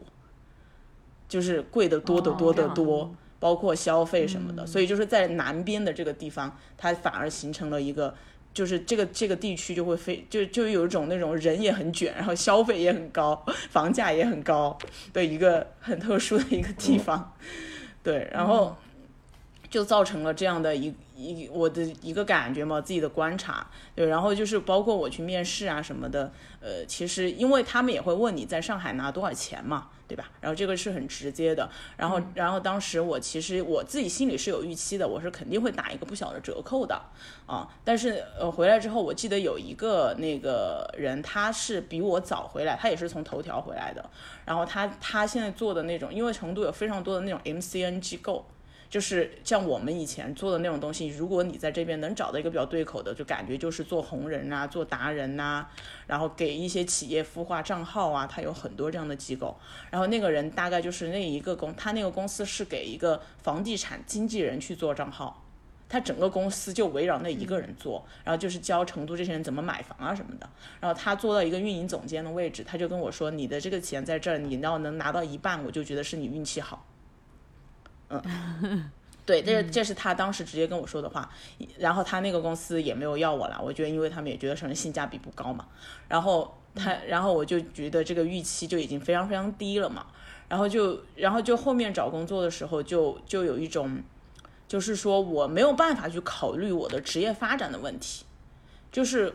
[1.27, 4.65] 就是贵的多得多得多，包括消费什么的。
[4.65, 8.15] 所以就是在南边的这个地方，它反而形成了一个，
[8.53, 14.77] 就是这个这个地区就会非就就有一种那种人也很卷，然后消费也很高，房价也很高
[15.11, 17.33] 的一个很特殊的一个地方。
[18.01, 18.77] 对，然后
[19.69, 30.29] 就造成了这样的一一我的一个感觉嘛，自己的观察，对，然后就是包括我去面试啊什么的，呃，其实因为他们也会问你在上海拿多少钱嘛，对吧？
[30.39, 37.01] 然后这个是很直接的，然后然后当时我其实我自己心里是有预期的，我是肯定会打一个不小的折扣的
[37.47, 44.07] 啊，但是呃回来之后，我记得有一个那个人他是比我早回来，他也是从头条回来的，
[44.45, 48.45] 然后他他现在做的那种，因为成都有非常多的那种 MCN 机构。
[48.89, 55.67] 就是像我们以前做的那种东西，如果你在这边能找到一个比较对口的，就感觉就是做红人啊，做达人呐、
[56.07, 59.57] 然后给一些企业孵化账号啊，他有很多这样的机构。
[59.91, 65.43] 然后那个人大概就是那一个公，他那个公司是给一个房地产经纪人去做账号，
[65.89, 70.49] 他整个公司就围绕那一个人做，然后就是教成都这些人怎么买房啊什么的。
[70.79, 76.85] 然后他做到一个运营总监的位置，他就跟我说：“你的这个钱在这儿，你要能拿到一半，我就觉得是你运气好。”
[78.09, 78.89] 嗯，
[79.25, 81.29] 对，这这是他当时直接跟我说的话，
[81.77, 85.65] 然后他那个公司也没有要我了，我觉得因为他们也觉得可能性价比不高嘛，
[86.07, 90.05] 然后他，然后我就觉得这个预期就已经非常非常低了嘛，
[90.47, 94.01] 然后就，然后就后面找工作的时候就就有一种，
[94.69, 98.23] 就是说我没有办法去考虑我的职业发展的问题，
[98.89, 99.33] 就是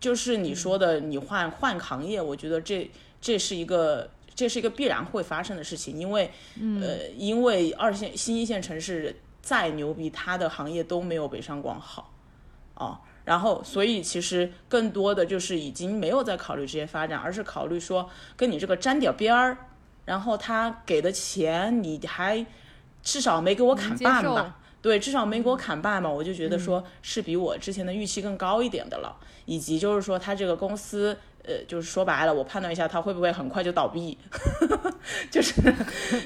[0.00, 4.10] 就是你说的你换换行业，我觉得这这是一个。
[4.38, 6.30] 这是一个必然会发生的事情，因为，
[6.80, 12.14] 呃，因为二线、新一线城市再牛逼，它的行业都没有北上广好，
[12.74, 19.58] 啊，然后所以其实更多的就是已经没有在考虑职业发展，而是考虑说跟你这个沾点边儿，
[20.04, 22.46] 然后他给的钱你还
[23.02, 24.56] 至少没给我砍半吧。
[24.80, 34.18] 对，至少没给我砍半嘛，我就觉得说是比我之前的预期更高一点的了，以及就是说他这个公司，呃，就是说白了，我判断一下他会不会很快就倒闭，
[35.32, 35.54] 就是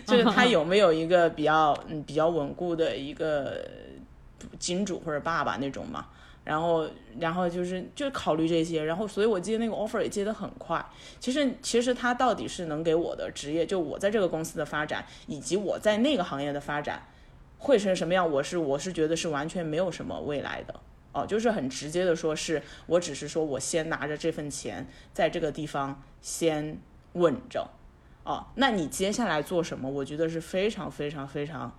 [0.04, 3.64] 就是他有没有一个比较嗯比较稳固的一个
[4.58, 6.06] 金主或者爸爸那种嘛，
[6.44, 6.86] 然后
[7.20, 10.84] 然后就是就考虑这些，然后所以我接那个 offer 也接得很快。
[11.20, 17.00] 其实其实他到底是能给我的职业，就我在这个公司的发展，以及我在那个行业的发展。
[17.64, 18.28] 会成什么样？
[18.28, 20.74] 我是我是觉得是完全没有什么未来的
[21.12, 26.78] 哦，就是很直接的说，是我只是说我先拿着这份钱在这个地方先
[27.12, 27.68] 稳着
[28.24, 28.46] 哦。
[28.56, 29.88] 那你接下来做什么？
[29.88, 31.76] 我觉得是非常非常非常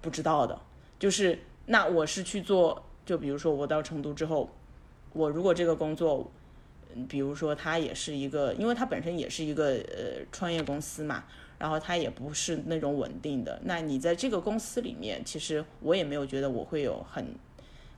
[0.00, 0.58] 不知道的。
[0.98, 4.50] 就是那我是去做，就比如说我到成都之后，
[5.12, 6.30] 我如果这个工作，
[7.08, 11.24] 比如说它也是一个，因为它本身也是一个呃创业公司嘛。
[11.58, 13.60] 然后它也不是那种稳定的。
[13.64, 17.34] 那你在这个公司里面，其实我也没有觉得我会有很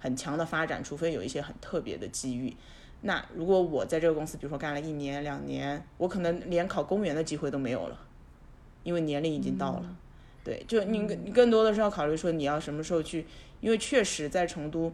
[0.00, 2.56] 很强的发展，除非有一些很特别的机遇。
[3.02, 7.98] 那如果我在这个公司，比如说干了一年两年，我可能连考公务员的机会都没有了，
[8.82, 9.96] 因为年龄已经到了。
[10.42, 13.26] 对，就你你更多的是要考虑说你要什么时候去，
[13.60, 14.92] 因为确实在成都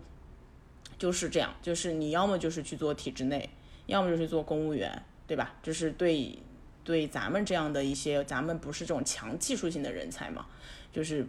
[0.98, 3.48] 就是这样，就是你要么就是去做体制内，
[3.86, 5.54] 要么就是做公务员，对吧？
[5.62, 6.38] 就是对
[6.84, 10.46] 对咱们这样的一些，咱们不是这种强技术性的人才嘛，
[10.92, 11.26] 就是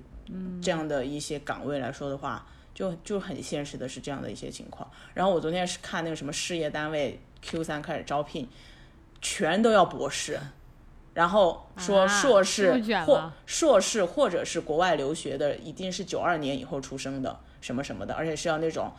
[0.62, 4.88] 这样的一些岗位来说的话，就就很现实的是这样的一些情况。
[5.16, 8.48] 然后我昨天是看那个什么事业单位 Q 三开始招聘，
[9.20, 10.40] 全都要博士。
[11.16, 18.92] 然后说啊硕士、或硕士或者是国外留学的，一定是九二年以后出生的，什么什么的，而且是要那种，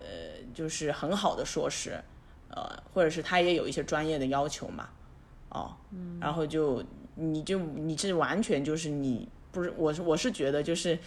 [0.00, 0.06] 呃，
[0.52, 2.02] 就是很好的硕士，
[2.48, 4.88] 呃，或者是他也有一些专业的要求嘛，
[5.50, 5.76] 哦，
[6.20, 6.82] 然后就
[7.14, 10.98] 你就你这完全就是你不是我是我是觉得就是。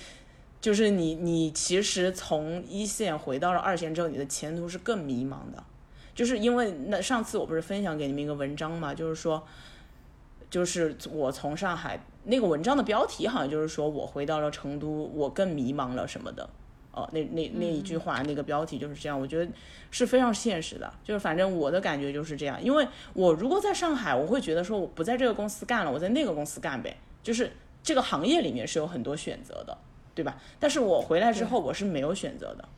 [0.63, 5.62] 就是你，你其实从一线回到了二线之后，你的前途是更迷茫的。
[6.15, 9.45] 就是因为那上次我不是分享给你们一个文章嘛，就是说，
[10.49, 16.49] 就是我从上海那个文章的标题好像就是说我回到了成都，我更迷茫了什么的。
[16.93, 19.52] 哦，那那那一句话，那个标题就是这样，我觉得
[19.91, 20.89] 是非常现实的。
[21.04, 26.95] 就是反正我的感觉就是这样，因为我如果在上海，我会觉得说我不在这个公司干了，我在那个公司干呗。
[27.21, 27.52] 就是
[27.84, 29.78] 这个行业里面是有很多选择的，
[30.15, 30.38] 对吧？
[30.60, 32.69] 但是我回来之后，我是没有选择的。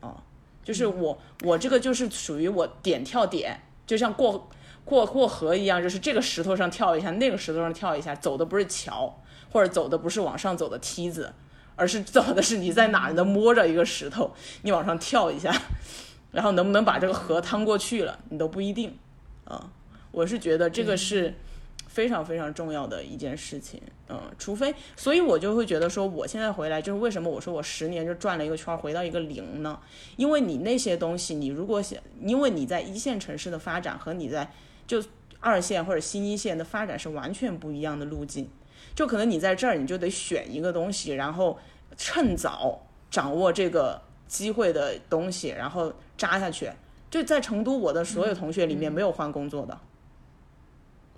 [0.00, 0.16] 哦，
[0.64, 4.48] 就是我我这个就是属于我点跳点，就像过
[4.84, 9.20] 过过河一样，就是这个石头上跳一下，那个石头上跳一下，走的不是桥，
[9.52, 11.32] 或者走的不是往上走的梯子，
[11.76, 15.54] 而是走的是你在哪儿能摸着一个石头，你往上跳一下，
[16.32, 18.96] 然后能不能把这个河趟过去了，你都不一定。
[19.44, 19.70] 啊、
[20.12, 21.34] 我是觉得这个是
[21.90, 23.82] 非常非常重要的一件事情。
[24.08, 29.76] 嗯，除非，所以我就会觉得说，我现在回来就是为什么我说我十年就转了一个圈儿，回到一个零呢？
[30.16, 34.48] 因为你那些东西，你如果想，因为你在一线城市的发展和你在
[34.86, 35.02] 就
[35.40, 38.48] 二线或者新一线的发展是完全不一样的路径。
[38.94, 41.58] 就可能你在这儿，你就得选一个东西，然后
[41.96, 46.70] 趁早掌握这个机会的东西，然后扎下去。
[47.10, 49.76] 就在成都，我的所有同学里面没有换工作的。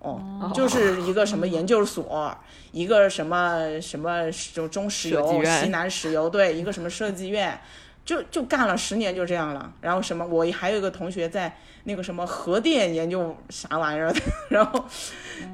[0.03, 2.37] 哦，就是一个什么研究所，
[2.73, 7.61] 一个什么什么就中石油、西南石油，对，一个什么设计院，
[8.05, 9.73] 就就干了十年就这样了。
[9.81, 14.85] 然后什么，我还有一个同学在那个什么核电研究啥玩意儿的， 然后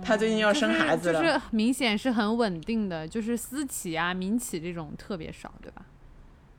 [0.02, 1.20] 他最近要生孩子了。
[1.20, 5.82] 就是就是明显是很稳定的，就是私企啊、民企这种特别少，对吧？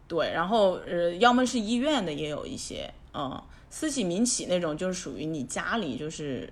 [0.08, 6.52] 对，然后呃，要么是医院的也有一些，嗯，私企民企那种就是属于你家里就是，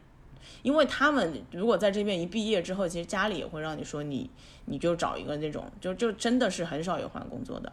[0.67, 4.29] 因为他们如果在这边一毕业之后，其实家里也会让你说你
[4.65, 7.71] 你就找一个那种，就就真的是很少有换工作的。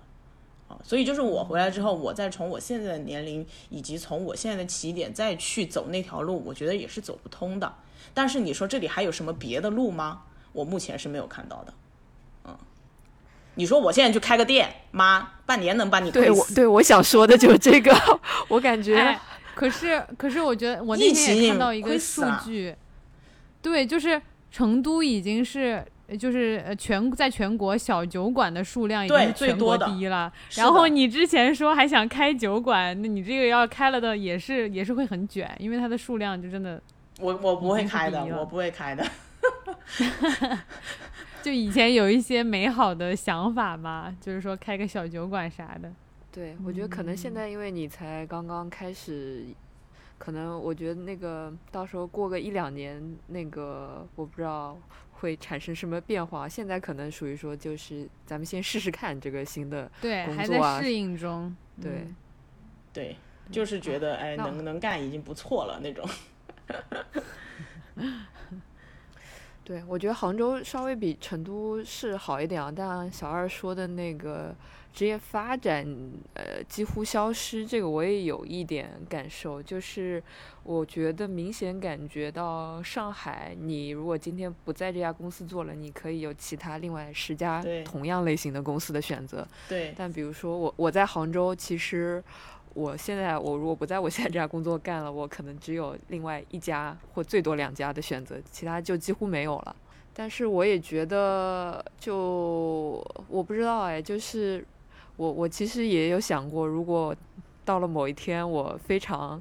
[0.68, 7.74] 啊，所以就是我回来之后，我再从我现在的年龄以及从我现在的起点再去走那条路，我觉得也是走不通的。
[8.14, 10.22] 但是你说这里还有什么别的路吗？
[10.52, 11.74] 我目前是没有看到的。
[12.44, 12.57] 嗯，
[13.57, 16.40] 你说我现在去开个店，妈，半年能把你对亏死。
[16.40, 17.92] 我对我想说的就是这个，
[18.46, 19.20] 我感觉、哎，
[19.57, 22.74] 可是可是我觉得我那疫天也看到一个数据，
[23.64, 24.22] 对，就是
[24.53, 25.85] 成都已经是。
[26.07, 30.31] 呃就是呃，全在全国小酒馆的数量已经是全国最多的第一了。
[30.55, 36.79] 然后你之前说还想开酒馆，那你这个要开了的也是也是会很卷，因为它的数量就真的
[37.20, 39.03] 我我不会开的我不会开的。
[41.42, 45.90] 就以前有一些美好的想法嘛，就是说开个小酒馆啥的。
[46.31, 49.46] 对，我觉得可能现嗯在因为你才刚刚开始，
[50.24, 54.78] 可能我觉得那个到时候过个一两年，那个我不知道
[55.12, 56.48] 会产生什么变化。
[56.48, 61.54] 现在可能属于说就是咱们先试试看这个新的，对，工作啊还在适应中。
[61.80, 62.16] 对嗯
[62.92, 63.16] 对，
[63.50, 66.08] 就是觉得哎，那能能干已经不错了那种。
[69.64, 74.54] 对，我觉得杭州稍微比成都是好一点啊，但小二说的那个
[74.94, 75.85] 职业发展，
[76.35, 80.22] 呃，几乎消失，这个我也有一点感受，就是
[80.62, 89.45] 我觉得明显感觉到上海，你如果今天不在这家公司做了，你可以有其他另外十家同样类型的公司的选择。
[89.68, 92.22] 对，但比如说我我在杭州，其实
[92.72, 99.74] 我现在我如果不在我现在这家工作干了，我可能只有另外一家或最多两家的选择，其他就几乎没有了。
[100.16, 104.64] 但是我也觉得，就我不知道哎，就是
[105.16, 107.14] 我我其实也有想过，如果
[107.64, 109.40] 到了某一天我非常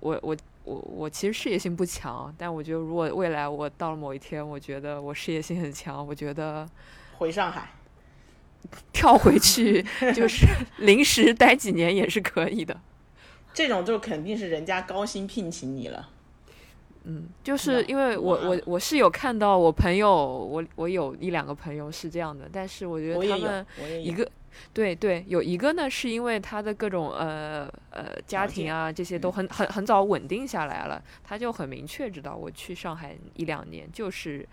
[0.00, 6.68] 我我我我其实事业心不强，但我觉得如果未来我到了某一天，我觉得我事业心很强，我觉得
[7.18, 7.70] 回上海，
[8.92, 9.84] 跳回去
[10.14, 10.46] 就是
[10.78, 12.80] 临时待几年也是可以的。
[13.52, 16.08] 这种就肯定是人家高薪聘请你了。
[17.04, 23.66] 嗯，就是因为我我我是有看到我朋友，我我有一两个朋友是这样的，但是我觉得他们
[24.02, 24.26] 一个
[24.72, 34.46] 对对有一个呢，是因为他的各种呃呃家庭啊这些都很很很早稳定下来了，他就很明确知道我去上海一两年就是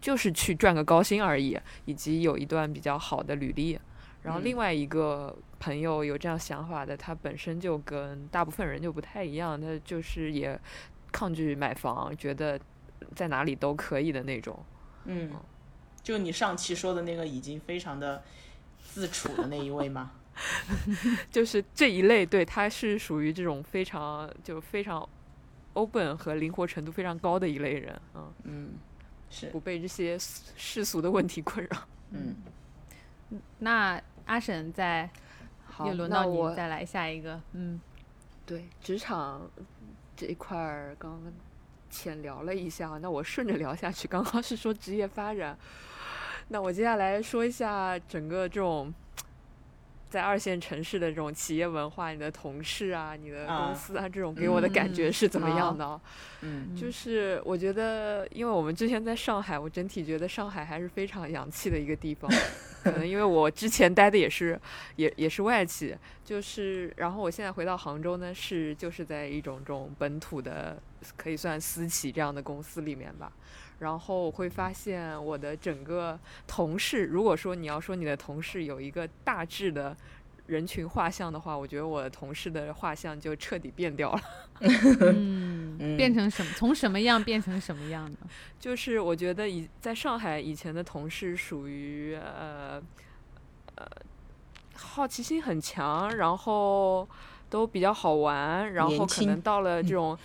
[0.00, 3.78] 就是去赚个高薪而已，以及有一段比较好的履历。
[4.22, 10.60] 然后另外一个朋友有这样想法的，他本身就跟大部分人就不太一样，他就是也。
[11.14, 12.58] 抗拒买房，觉得
[13.14, 14.58] 在哪里都可以的那种。
[15.04, 15.30] 嗯，
[16.02, 18.24] 就你上期说的那个已经非常的
[18.92, 20.12] 自处的那一位吗？
[21.30, 25.06] 就是这一类，对，他是属于这种非常就非常
[25.74, 28.00] open 和灵活程度非常高的一类人。
[28.14, 28.70] 嗯嗯，
[29.30, 31.88] 是不被这些世俗的问题困扰。
[32.10, 32.36] 嗯，
[33.58, 35.08] 那阿婶在，
[35.66, 37.40] 好，轮到你再来下一个。
[37.52, 37.80] 嗯，
[38.46, 39.50] 对，职场。
[40.14, 41.32] 这一块儿刚刚
[41.90, 44.06] 浅聊了一下，那我顺着聊下去。
[44.06, 45.58] 刚刚是说职业发展，
[46.48, 48.92] 那我接下来说一下整个这种
[50.10, 56.00] 在二线城市的这种企业文化，你的同事啊，你的公司啊，这种给我的感觉是怎么样的？
[56.42, 62.30] 嗯，就是我觉得，因为我们之前在上海，我整体觉得上海还是非常洋气的一个地方。
[62.82, 64.60] 可能因为我之前待的也是，
[64.96, 70.76] 也也是外企，就是，然后我现在回到杭州呢，是就是在一种这种本土的，
[71.16, 73.32] 可以算私企这样的公司里面吧。
[73.82, 79.96] 然后我会发现我的整个同事，如果说你要说你的同事有一个大致的。
[80.46, 84.20] 人群画像的话，我觉得我的同事的画像就彻底变掉了。
[85.14, 86.52] 嗯，变成什么？
[86.56, 88.18] 从什么样变成什么样呢？
[88.58, 92.82] 就是我觉得以在上海以前的同事属于呃
[93.76, 93.86] 呃
[94.74, 97.08] 好奇心很强，然后
[97.48, 100.18] 都比较好玩，然后可能到了这种。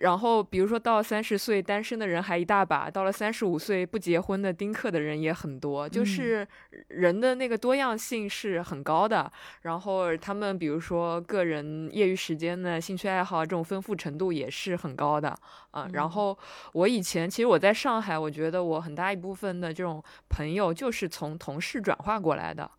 [0.00, 6.46] 然后，比如说到三十岁单身的人还一大把，到了三十五岁不结婚的丁克的人也很多，就是
[6.88, 9.30] 人的那个多样性是很高的。
[9.60, 15.38] 然后他们比如说个人业余时间的兴趣爱好这种丰富程度也是很高的
[15.72, 15.86] 啊。
[15.92, 16.36] 然后
[16.72, 22.70] 我以前其实我在上海，我觉得我很大一部分的这种朋友就是从同事转化过来的。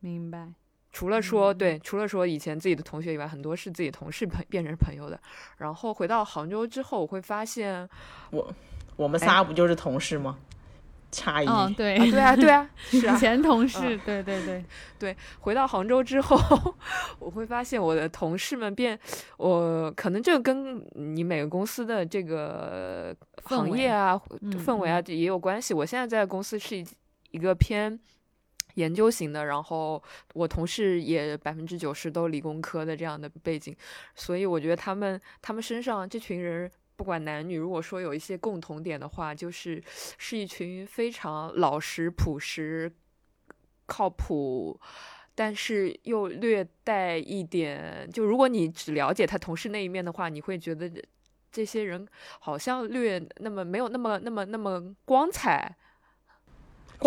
[0.00, 0.54] 明白。
[0.92, 5.18] 除了说对，除了说以前自己的同学以外，很多是自己同事朋变成朋友的。
[5.56, 7.88] 然后回到杭州之后，我会发现，
[8.30, 8.54] 我
[8.96, 10.38] 我们仨不就是同事吗？
[11.10, 14.64] 差异，对，对啊，对啊， 是啊，前同事，对对对
[14.98, 15.16] 对。
[15.40, 16.38] 回到杭州之后，
[17.20, 18.98] 我会发现我的同事们变，
[19.36, 23.14] 我可能这个跟你每个公司的这个
[23.44, 24.18] 行业啊、
[24.64, 25.74] 氛围啊也有关系。
[25.74, 26.82] 我现在在公司是
[27.30, 27.98] 一个偏。
[28.74, 30.02] 研究型的，然后
[30.34, 33.76] 我同事也百分之九十都理工科的这样的背景，
[34.14, 39.82] 所以我觉得他们他们身上这群人不管男女，如果说有一些共同点的话，就是
[40.18, 42.92] 是一群非常老实、朴实、
[43.86, 44.78] 靠谱，
[45.34, 50.90] 但是又略带一点，就如果你只了解他同事那一面的话，你会觉得
[51.50, 52.06] 这些人
[52.38, 55.76] 好像略那么没有那么那么那么光彩。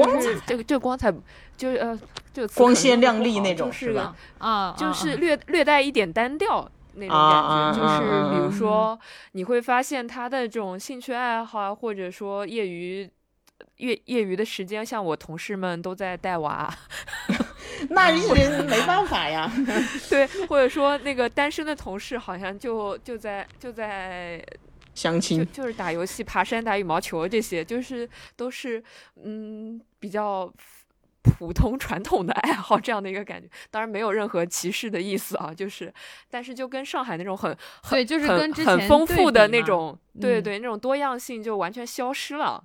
[0.03, 1.11] 就是这个这个光彩，
[1.55, 1.99] 就是呃，
[2.33, 4.15] 就光鲜亮丽那种，是吧？
[4.39, 7.79] 啊，就是略略带一点单调那种感觉。
[7.79, 8.99] 就是比如说，
[9.31, 13.09] 你会发现他的这种兴趣爱好啊，或者说业余
[13.77, 16.71] 业业余的时间，像我同事们都在带娃，
[17.89, 19.51] 那也没办法呀。
[20.09, 24.43] 对，或者说那个单身的同事，好像就就在就在。
[24.95, 28.83] 相亲就是打游戏、爬山、打羽毛球这些，就是都是
[29.23, 30.51] 嗯比较
[31.21, 33.47] 普通传统的爱好这样的一个感觉。
[33.69, 35.93] 当然没有任何歧视的意思啊，就是
[36.29, 37.55] 但是就跟上海那种很
[37.89, 42.63] 对，就是跟很丰富的那种对对那种多样性就完全消失了。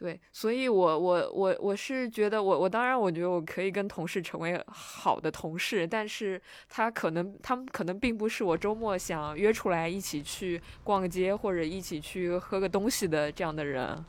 [0.00, 6.40] 对，所以，我我我我是觉得，我我当然，我觉得我可以跟同事成为好的同事，但是
[6.70, 14.02] 他可能，他们可能并不是我周末想约出来一起去逛街或者一起去喝个东西的这样的人，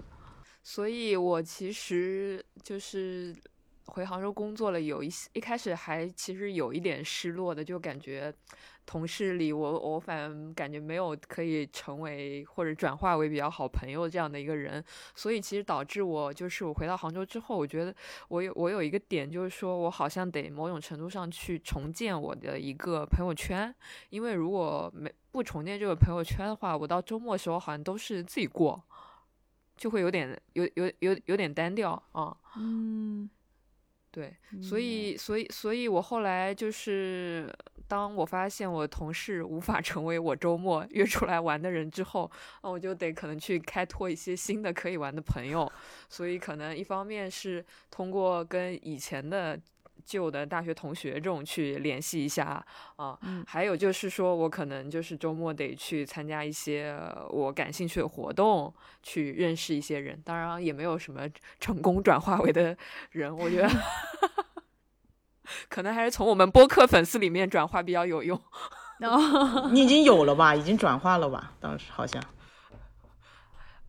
[0.64, 3.36] 所以我其实就是
[3.88, 8.34] 回杭州工作了，有一一开始还其实有一点失落的，就感觉
[8.86, 14.84] 同事里我我反感觉没有可以成为或者转化为比较好朋友这样的一个人，
[15.16, 17.96] 所以其实导致我就是我回到杭州之后，我觉得
[18.28, 23.74] 我有我有一个点就是说我好像得某种程度上去重建我的一个朋友圈，
[24.10, 28.84] 因为如果没不重建这个朋友圈的话，我到周末的时候好像都是自己过。
[29.78, 33.28] 就会有点有有有有点单调啊，嗯，
[34.12, 37.50] 对，所以所以所以我后来就是
[37.88, 42.30] 当我发现我同事无法成为我周末约出来玩的人之后，
[42.62, 45.72] 那我就得可能去开拓一些新的可以玩的朋友，
[46.10, 49.60] 所以可能一方面是通过跟以前的。
[50.06, 52.64] 旧的大学同学这种去联系一下
[52.96, 56.96] 啊，还有就是说我可能就是周末得去参加一些
[57.30, 58.74] 我感兴趣的活动，
[59.04, 60.22] 去认识一些人。
[60.24, 61.22] 当然也没有什么
[61.60, 62.76] 成功转化为的
[63.12, 63.70] 人，我觉得
[65.70, 68.40] 可能还是从我们播客粉丝里面转化比较有用。
[69.72, 70.54] 你已经有了吧？
[70.56, 71.54] 已经转化了吧？
[71.60, 72.22] 当时好像。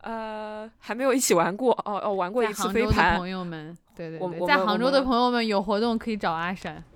[0.01, 3.15] 呃，还没有一起玩过哦哦，玩过一次飞盘。
[3.17, 6.83] 朋友们，对对对，在杭州的朋友们有活动可以找阿闪。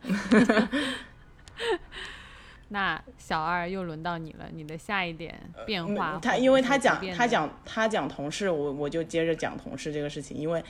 [2.70, 6.20] 那小二又轮到你了，你的下一点变化。
[6.22, 10.64] 他因为他讲他讲他讲同事，我我就接着讲同事这个事情，因为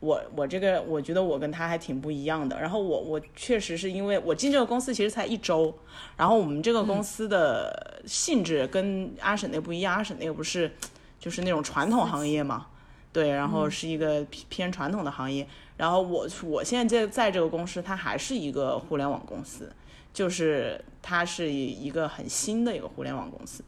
[0.00, 2.58] 我我这个我觉得我跟他还挺不一样的。
[2.60, 5.72] 然后我我确实是因为我进这个公司其实才一周，
[6.16, 10.72] 然后我们这个公司的性质跟阿婶那不一样，阿婶那个不是。
[11.16, 12.66] 就是那种传统行业嘛，
[13.10, 15.48] 对，然后是一个偏传统的行业。
[15.76, 19.72] 然后我我现在在在这个公司，它还是一个互联网公司，
[20.12, 23.62] 就是它是一个很新的一个互联网公司。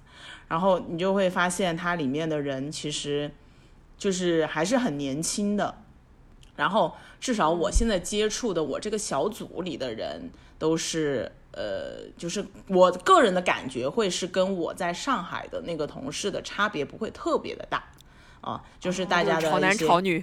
[0.49, 3.31] 然后你就会发现它里面的人其实
[3.99, 5.83] 就是还是很年轻的。
[6.57, 11.33] 然后至少我现在接触的我这个小组里的人都是。
[11.53, 17.83] 呃，就是我个人的感觉会是跟我在上海的那个同事的差别不会特别的大，
[18.43, 20.23] 啊，就是大家的潮男潮女，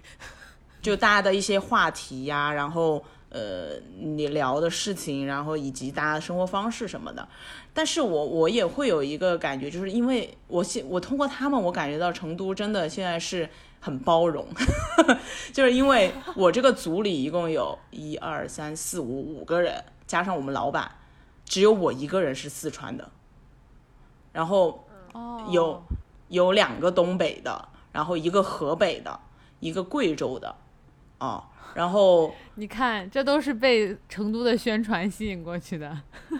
[0.84, 7.27] 就大家的一些话题呀，然后呃，你聊的事情，然后以及大家的生活方式什么的。
[7.73, 14.45] 但是我我也会有一个感觉，就是因为我现我通过他们，我感觉到成都真的现在是很包容，
[15.51, 20.91] 就是因为我这个组里一共有一二三四五五个人，加上我们老板。
[21.45, 23.11] 只有我一个人是四川的，
[24.31, 24.88] 然后
[25.49, 25.84] 有
[26.29, 29.19] 有两个东北的，然后一个河北的，
[29.59, 30.55] 一个贵州的，
[31.18, 31.43] 啊，
[31.74, 35.97] 然后 你看，这都是被成都的宣传吸引过去的，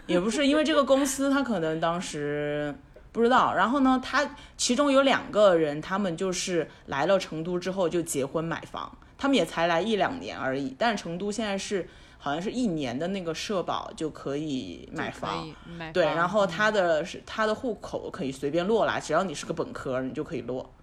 [0.08, 2.74] 也不是因为这个公司，他可能当时
[3.12, 11.88] 不知道，然后呢，他其中有两个人，他们就是来了成都之后就结婚买房，他们也才来一两年而已，但是成都现在是。
[12.20, 15.54] 好像是一年的那个社保就可以买房，
[15.92, 20.74] 对，然后他的是他的户口可以随便落啦，只要你是个本科，你就可以落。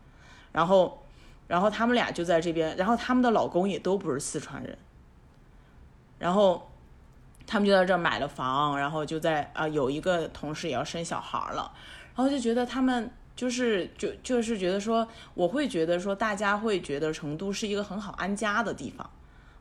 [0.53, 1.00] 然后，
[1.51, 4.79] 然后他们俩就在这边，然后他们的老公也都不是四川人，
[6.17, 6.71] 然后
[7.45, 11.73] 他们就在这儿买了房，然后就在啊有一个同事也要生小孩了，
[12.15, 19.11] 然后就觉得他们就是就就是觉得说，我会觉得说大家会觉得成都是一个很好安家的地方。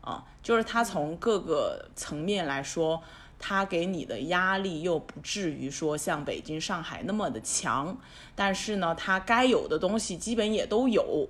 [0.02, 3.02] 啊，就是他从各个层面来说，
[3.40, 7.98] 他给你的压力又不至于说像北京、上海那么的强，
[8.36, 11.28] 但是呢，他该有的东西基本也都有，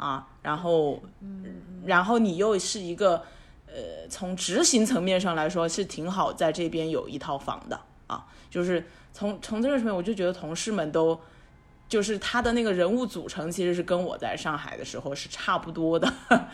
[0.00, 0.98] 啊，然后，
[1.84, 3.22] 然后你又是一个，
[3.66, 8.82] 呃，从执行层面上来说是挺好，在这边有一套房的啊，就是
[9.12, 11.20] 从从这个层面，我就觉得同事们都，
[11.86, 16.10] 就是他的那个人物组成其实是跟我在上海的时候是差不多的。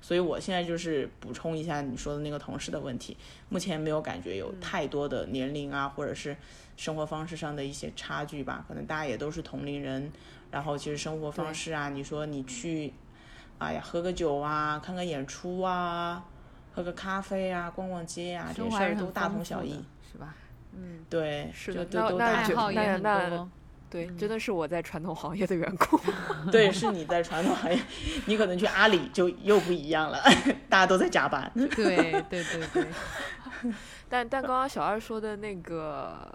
[0.00, 3.16] 所以我现在就是补充一下你说的那个同事的问题，
[3.48, 6.36] 目前没有感觉有太多的年龄啊，或者是
[6.76, 8.64] 生活方式上的一些差距吧。
[8.68, 10.12] 可能大家也都是同龄人，
[10.52, 12.94] 然后其实生活方式啊，你说你去，
[13.58, 16.22] 哎呀，喝个酒啊，看个演出啊，
[16.74, 20.34] 喝个咖啡啊，逛逛街啊，这些事儿都大同小异，是吧？
[20.74, 23.50] 嗯，对，是的，都爱好也很多。
[23.90, 26.00] 对，真的是我在传统行业的缘故。
[26.50, 27.78] 对，是你在传统行业，
[28.24, 30.18] 你可能去阿里就又不一样了，
[30.68, 31.50] 大家都在加班。
[31.54, 32.86] 对对对对。
[34.08, 36.26] 但但刚刚小二说的那个，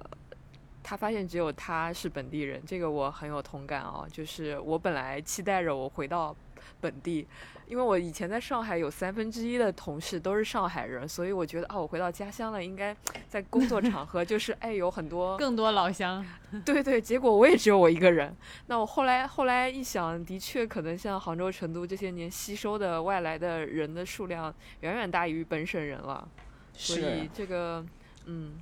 [0.90, 4.08] 他发现只有他是本地人，这个我很有同感哦。
[4.10, 6.34] 就是我本来期待着我回到
[6.80, 7.28] 本地，
[7.68, 12.96] 因为我以前在上海有三分之一的同事都是上海人，所以我觉得啊，我回到家乡了，应该
[13.28, 16.26] 在工作场合就是哎有很多更多老乡。
[16.64, 18.34] 对对，结果我也只有我一个人。
[18.68, 26.26] 那我后来后来一想，的确可能像杭州、成都这些年吸收的外来的人的数量远远大于本省人了，
[26.72, 27.86] 所以这个
[28.28, 28.54] 嗯，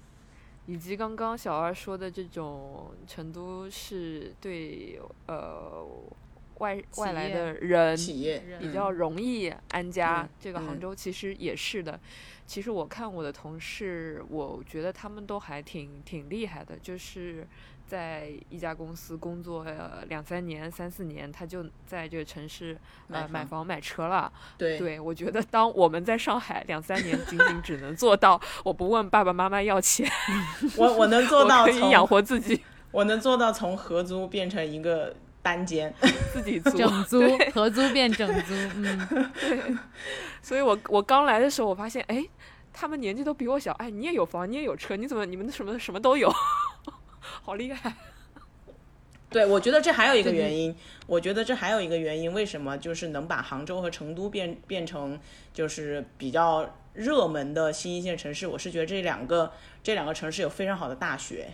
[0.66, 5.86] 以及刚刚小二说的这种成都是对呃。
[6.60, 7.98] 外外来的人
[8.62, 12.00] 比较容易安家，这个杭州其实也是的。
[12.48, 17.46] 其实我看我的同事，我觉得他们都还挺挺厉害的，就是
[17.88, 19.66] 在一家公司工作
[20.08, 22.78] 两三年、三四年，他就在这个城市
[23.10, 24.32] 呃买房买车了。
[24.58, 30.10] 对，对我觉得当我们在上海两三年，仅仅只能做到我不问爸爸妈妈要钱，
[30.78, 32.62] 我 我能做到可以养活自己，
[32.92, 35.16] 我能做到从合租变成一个。
[35.46, 35.94] 单间
[36.34, 37.22] 自己租，整租
[37.54, 39.76] 合租变整租，嗯，对。
[40.42, 42.26] 所以我我刚来的时候，我发现，哎，
[42.74, 46.28] 他们年纪都比我小，哎，你也有房，你也有车，你怎么你们什么什么都有，
[47.46, 47.94] 好厉害。
[49.30, 50.76] 对，我觉得这还有一个原因，
[51.06, 55.20] 我觉得这还有一个原因，为什么就是能把杭州和成都变变成
[55.54, 58.48] 就是比较热门的新一线城市？
[58.48, 59.52] 我是觉得这两个
[59.84, 61.50] 这两个城市有非常好的大学，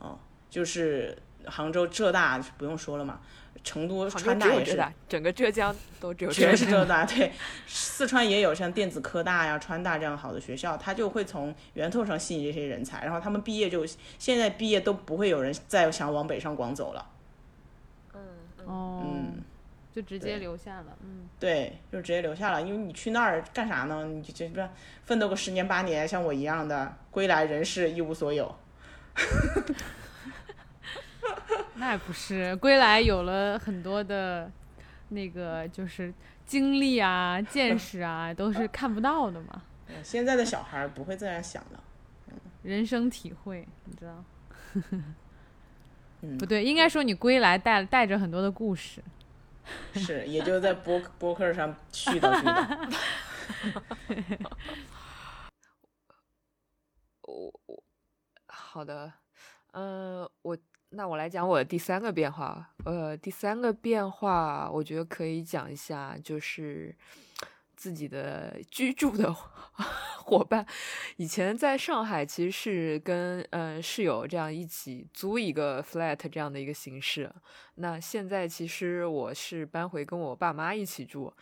[0.00, 0.18] 哦，
[0.50, 1.16] 就是。
[1.46, 3.18] 杭州浙大不用说了嘛，
[3.62, 7.04] 成都川大也是，整个浙江都只有全是浙大。
[7.04, 7.30] 对，
[7.66, 13.84] 四川也有像电子科大呀、川大这样好的学校，他就会从源头上吸引这些人才，然后他们毕业就
[14.18, 17.06] 现在毕业都不会有人再想往北上广走了。
[18.14, 18.20] 嗯
[18.64, 19.42] 哦，嗯，
[19.94, 20.86] 就直接留下了。
[21.02, 24.04] 嗯，对，就直接留下了，因为你去那儿干啥呢？
[24.04, 24.60] 你就不
[25.04, 28.54] 奋斗个十年八年，像我一样的归来人世一无所有。
[31.80, 34.52] 那也不是，归来有了很多的，
[35.08, 36.12] 那个就是
[36.44, 39.62] 经历啊、见识啊，都是看不到的嘛。
[40.04, 41.80] 现在的小孩不会这样想的，
[42.62, 44.22] 人生体会，你知道？
[46.20, 49.02] 嗯，不对，应该说你归来带带着很多的故事。
[49.94, 52.92] 是，也就在播 博客上絮叨絮叨。
[57.22, 57.82] 我我
[58.48, 59.10] 好的，
[59.72, 60.54] 嗯，我。
[60.92, 66.92] 那我来讲我的第三个变化，呃，第三个变化，我觉得可以讲一下，就是
[67.76, 69.32] 自己的居住的
[70.24, 70.66] 伙伴。
[71.16, 77.32] 以前在上海其实是跟呃室友这样一起租一个 flat 这样的一个形式，
[77.76, 81.32] 那现在其实我是搬回跟我爸妈一起住。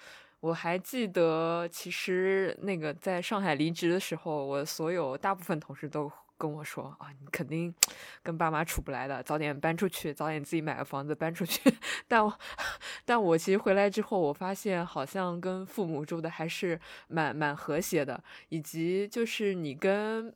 [0.40, 6.12] 我还记得，其实那个在上海离职的时候，我所有大部分同事都。
[6.38, 7.74] 跟我说啊，你肯定
[8.22, 11.60] 跟爸妈处不来的，早点搬出去，早点自己买个房子搬出去。
[12.06, 12.38] 但我，
[13.04, 20.32] 但我其实回来之后，我发现好像跟父母住的还是蛮蛮和谐的，以及就是你跟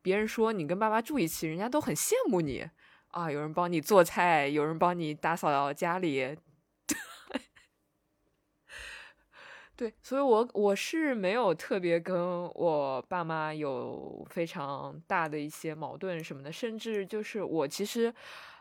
[0.00, 2.66] 别人说你跟爸妈住一起，人家都很羡慕你
[3.08, 6.36] 啊，有人帮你做菜，有人帮你打扫家里。
[9.78, 12.18] 对，所以，我我是没有特别跟
[12.54, 18.12] 我爸妈有非常大的一些矛盾什么的，甚至就是我其实，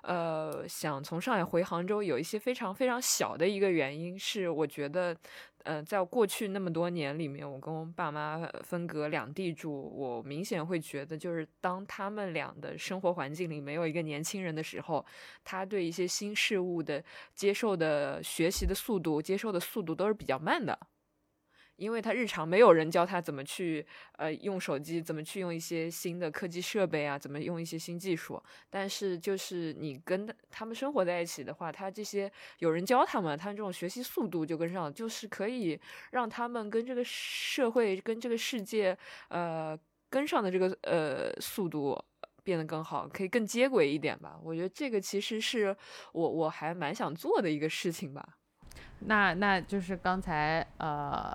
[0.04, 5.18] 呃，想从上海回杭州，有一些非常非常小的一个原因是，我觉得，
[5.64, 15.04] 呃，在过去那么多年里面，我跟我爸妈分隔两地住，我明显会觉得，就是当他们俩的生活环境里没有一个年轻人的时候，
[15.44, 17.04] 他对一些新事物的
[17.34, 20.78] 接受的学习的速度、接受的速度都是比较慢的。
[21.78, 23.86] 因为他日常没有人教他怎么去
[24.18, 28.42] 呃用手机，怎么去用一些新的科技设备啊，怎么用一些新技术。
[28.70, 35.80] 但是就是你跟他们生活在一起的话，他这些有人教他们，他们这种学习速度就跟上，就是可以
[36.12, 38.98] 让他们跟这个社会、跟这个世界
[39.30, 39.78] 呃
[40.10, 41.98] 跟上的这个呃速度
[42.44, 44.40] 变得更好，可以更接轨一点吧。
[44.44, 45.76] 我觉得这个其实是
[46.14, 48.28] 我我还蛮想做的一个事情吧。
[49.00, 51.27] 那那就是刚才呃，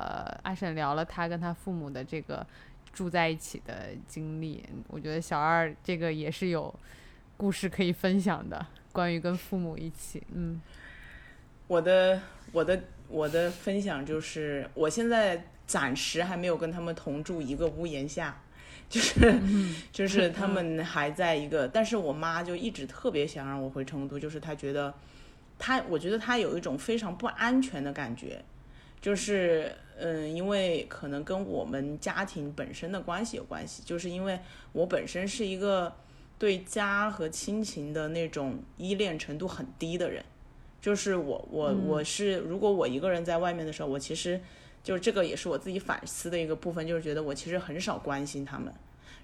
[0.52, 2.46] 阿婶聊了他跟他父母的这个
[2.92, 6.72] 住在一起的经历，我觉得小二这个也是有
[7.38, 10.60] 故事可以分享的，关于跟父母一起，嗯，
[11.68, 12.20] 我的
[12.52, 18.38] 我的我的分享就是，我现在暂时还没有跟他们同住一个屋檐下，
[18.90, 19.40] 就是
[19.90, 24.92] 就是他们还在一个，但是我妈就一直特别想让我回成都，就是她觉得。
[25.58, 28.44] 她，我觉得她有一种非常不安全的感觉，
[29.02, 34.38] 就是，嗯，因为可能跟我们家庭本身的关系有关系，就是因为
[34.72, 35.92] 我本身是一个
[36.38, 40.24] 对家和亲情的那种依恋程度很低的人，
[40.80, 44.40] 就是我我我是如果我一个人在外面的时候，我其实
[44.84, 48.72] 就是这个也是我自己反思的一个部分，就是觉得我其实很少关心他们，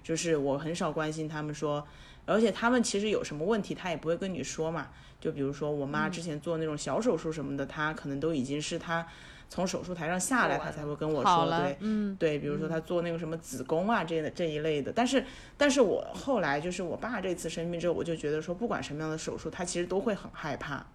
[0.03, 1.87] 就是我很少关心他们说，
[2.25, 4.89] 而且他们其实有什么问题，他也不会跟你说嘛。
[5.21, 9.05] 就比如说我妈之前做那种小手术什么的，她可能都已经是她
[9.51, 14.93] 从手术台上下来，他才会跟我说，对，嗯，对，比如说他做那个什么子宫啊这这一类的。
[14.93, 15.25] 但是，
[15.57, 20.85] 但是我后来就是我爸这次生病之后，我就觉得说，不管什么样的手术，他其实都会很害怕，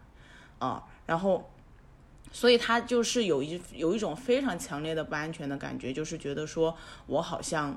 [0.60, 1.50] 啊，然后，
[2.30, 6.76] 所以他就是有一有一种非常强烈的不安全的感觉，就是觉得说
[7.06, 7.76] 我好像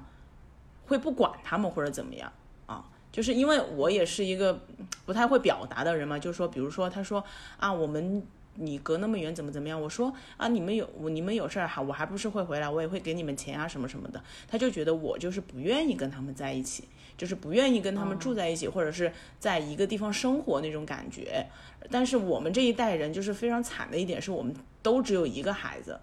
[0.86, 2.32] 会不管他们或者怎么样
[2.68, 4.62] 啊，就是因为我也是一个
[5.08, 7.24] 不太会表达的人嘛，就是说，比如说他说
[7.58, 8.24] 啊，我们。
[8.58, 9.80] 你隔那么远怎么怎么样？
[9.80, 14.22] 我说啊，你们有你们有事儿哈，我还不是会回来，我也会给你们钱啊什么什么的。
[14.48, 16.86] 他就觉得我就是不愿意跟他们在一起，
[17.18, 21.46] 就是不愿意跟他们住在一起，或者是在一个地方生活那种感觉。
[21.90, 26.00] 但是我们这一代人就是非常惨的一点是，我们都只有一个孩子，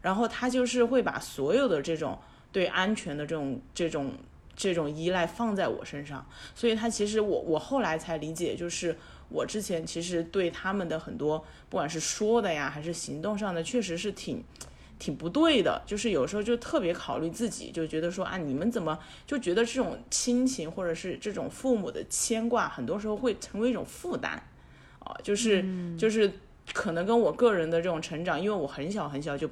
[0.00, 2.18] 然后他就是会把所有的这种
[2.50, 4.12] 对安全的这种这种
[4.56, 8.96] 这种依赖放在我身上，所以他其实我我后来才理解，就是
[9.28, 14.42] 我之前其实对他们的很多不管是说的呀，还是行动上的，确实是挺。
[15.00, 18.98] 挺不对的，就是有时候就特别考虑自己，就觉得说啊，你们怎么
[19.28, 24.32] 就觉得这种亲情或者是这种父母的牵挂，很多时候会成为一种负担，
[24.98, 25.64] 啊，就是
[25.96, 26.28] 就是
[26.74, 29.48] 可能跟我个人的这种成长，因为我很小很小就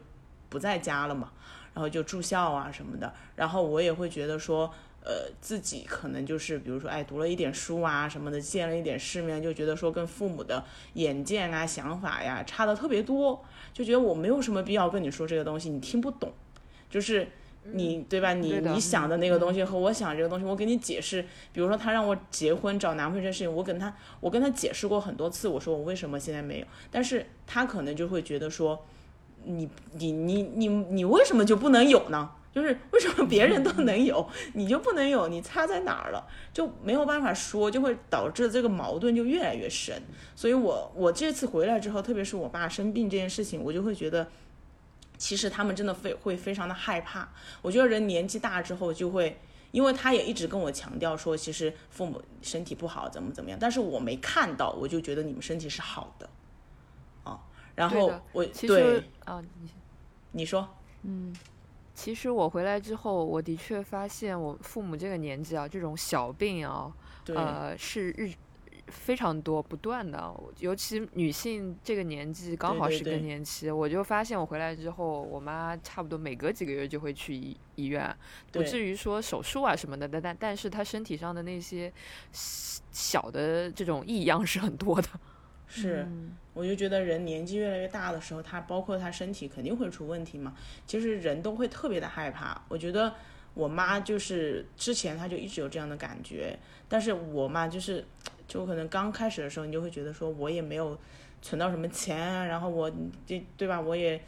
[0.49, 1.31] 不在家了嘛，
[1.75, 4.69] 然后就住校啊什么的，然后我也会觉得说，
[5.09, 13.41] 呃，自己可能就是比如说，哎，读了一点书啊什么的，见了一点世面，就觉得说跟父母的眼见啊、想法呀差的特别多，
[13.73, 16.33] 就觉得我没有什么必要跟你说这个东西，你听不懂，
[16.91, 17.29] 就是
[17.73, 18.35] 你对吧？
[18.35, 28.85] 你你想的那个东西和我想这个东西，我给你解释，比如说他让我结婚找男朋友这事情，我跟他我跟他解释过很多次，我说我为什么现在没有，但是他可能就会觉得说，
[29.45, 32.33] 你你你你你为什么就不能有呢？
[32.57, 35.29] 就是为什么别人都能有，你就不能有？
[35.29, 36.27] 你差在哪儿了？
[36.55, 40.03] 就没有办法说，就会导致这个矛盾就越来越深。
[40.35, 44.27] 所以我我这次回来之后，特别是我爸生病这件事情，我就会觉得，
[45.19, 47.29] 其实他们真的非会非常的害怕。
[47.61, 49.39] 我觉得人年纪大之后就会，
[49.71, 56.27] 因为他也一直跟我强调说，其实父母身体不好怎么怎么样，但是我没看到，我就觉得你们身体是好的，
[57.23, 57.39] 啊，
[57.75, 59.69] 然后我其对实啊，你
[60.33, 60.67] 你说，
[61.97, 66.93] 其实我回来之后，我的确发现我父母这个年纪啊，这种小病啊，
[67.29, 68.31] 呃，是日
[68.89, 73.13] 非常多不断的，尤其女性这个年纪刚好是对对。
[73.15, 78.15] 对更年期，我就发现我回来之后，我妈差不多每隔几个月就会去医医院，
[78.53, 81.91] 不至于说手术啊什么的，但但但是她身体上的那些
[82.31, 85.09] 小小的这种异样是很多的。
[85.67, 86.03] 是。
[86.09, 90.57] 嗯我就觉得人年纪越来越大的时候，他包括他身体肯定会出问题嘛。
[90.87, 92.59] 其实人都会特别的害怕。
[92.69, 93.13] 我觉得
[93.53, 96.59] 我妈就是之前她就一直有这样的感觉，
[96.89, 98.03] 但是我嘛就是
[98.49, 100.99] 就可能刚开始的时候，你就会觉得说我也没有
[101.43, 102.91] 存到什么钱啊，然后我
[103.27, 104.19] 这对吧，我也。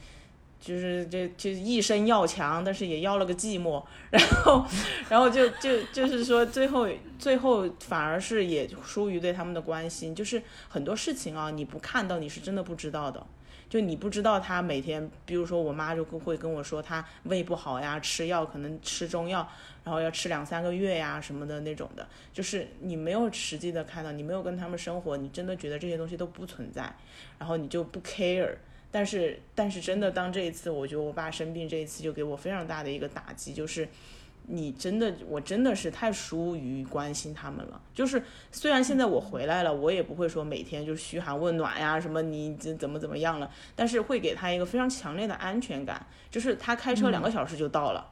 [0.61, 4.66] 就是这就一身要强，但是也要了个寂寞，然后，
[5.09, 6.88] 然后就就就是说，最后
[7.18, 13.24] 最后反而是也疏于对他们的关心，就是很多事情啊，你不看到你是真的不知道的，
[13.68, 19.48] 就你不知道他每天，比如说我妈就会跟我说她胃不好呀，吃药可能吃中药，
[19.84, 26.92] 然后要吃两三个月呀什么的那种的，就是你没有实际的看到，你没有跟他们生活，你真的觉得这些东西都不存在，
[27.38, 28.56] 然后你就不 care。
[28.91, 33.89] 但是，但是真的，当这一次，我觉得我爸生病这一次就给我非常大的一个打击，就是
[34.47, 37.80] 你真的，我真的是太疏于关心他们了。
[37.95, 48.11] 就是虽然现在我回来了，我也不会说每天就嘘寒问暖呀，什么你怎怎么怎么样了，但是会给他一个非常强烈的安全感，就是他开车两个小时就到了。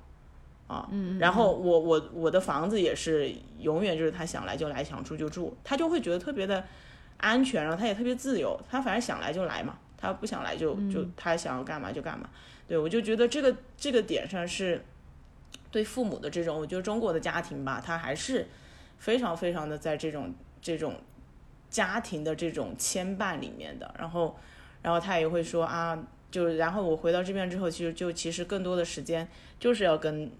[0.68, 6.64] 啊，然后我我我的房子也是永远就是他想来就来，想住就住，他就会觉得特别的
[7.18, 12.28] 安全，然后他也特别自由，他反正想来就来嘛，他不想来就就他想要干嘛就干嘛。
[12.68, 14.84] 对我就觉得这个这个点上是
[15.70, 18.46] 对父母的这种，我觉得中国的家庭吧，他还是
[18.98, 20.94] 非常非常的在这种这种
[21.70, 23.94] 家庭的这种牵绊里面的。
[23.98, 24.36] 然后
[24.82, 25.98] 然后他也会说啊，
[26.30, 29.28] 就然后我回到这边之后，其实就其实更多的时间
[29.58, 30.30] 就是要跟。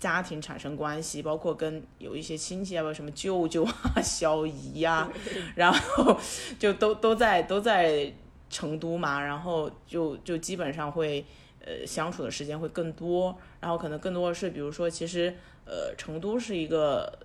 [0.00, 5.06] 家庭产生关系，包括跟有一些亲戚啊，什么舅舅啊、 小姨呀、
[5.54, 6.18] 然后
[6.58, 8.10] 就都都在都在
[8.50, 11.24] 成都嘛，然后就就基本上会
[11.64, 15.34] 呃相处的时间会更多，然后可能更多的是，比如说其实
[15.64, 17.16] 呃成都是一个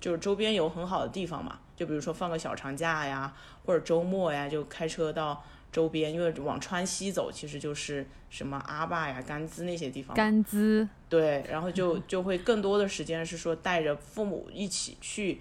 [0.00, 3.34] 就是周边有很好的地方嘛，就比如说放个小长假呀，
[3.66, 10.16] 或者周末呀，就开车到周边，因为往川西走，其实就是什么阿坝呀、甘孜那些地方。
[10.16, 15.40] 甘孜，对，然后就 就会更多的时间是说带着父母一起去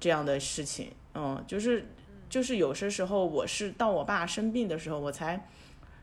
[0.00, 1.86] 这样的事情，嗯，就是
[2.30, 5.46] 就是有些时候我是到我爸生病的时候，我才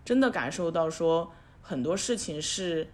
[0.05, 2.89] 真的感受到说很多事情是，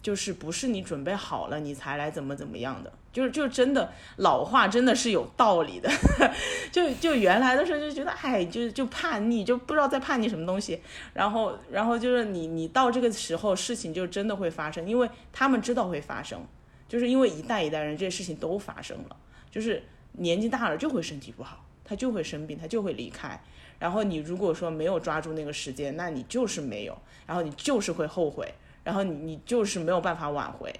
[0.00, 5.90] 就是不是你准备好了你才来怎么怎么样的，就是就真的老话真的是有道理的，
[6.70, 10.80] 就就原来的时候就觉得哎就就叛逆，就不知道在叛逆什么东西，
[11.14, 16.46] 然后然后就是你你到这个时候事情就真的会发生，因为他们知道会发生，
[16.88, 19.16] 就是因为一代一代人这些事情都发生了，
[19.50, 19.82] 就是
[20.12, 23.40] 年纪大了就会身体不好，他就会生病，他就会离开。
[23.78, 28.52] 然后你如果说没有抓住那个时间，那你就是没有，然后你就是会后悔，
[28.84, 30.74] 然后你你就是没有办法挽回。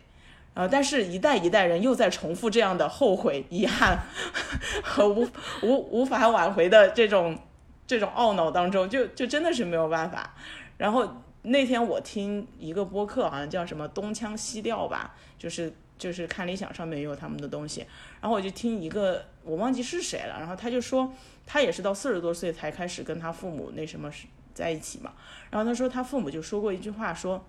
[0.54, 3.96] 然后，但是一代一代人又在重复这样的后悔、遗憾
[4.82, 5.28] 和无
[5.62, 7.38] 无无法挽回的这种
[7.86, 10.34] 这种懊恼当中，就就真的是没有办法。
[10.76, 17.86] 然后那天我听一个播客，好像叫什么东腔西调吧，就是就是看理想上面也有他们的东西。
[18.20, 20.38] 然后我就听一个，我忘记是谁了。
[20.38, 21.12] 然后他就说，
[21.46, 24.10] 他也是到四十多岁才开始跟他父母那什么
[24.54, 25.12] 在一起嘛。
[25.50, 27.44] 然后他说他父母就说过一句话，说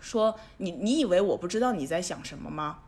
[0.00, 2.80] 说你你以为我不知道你在想什么吗？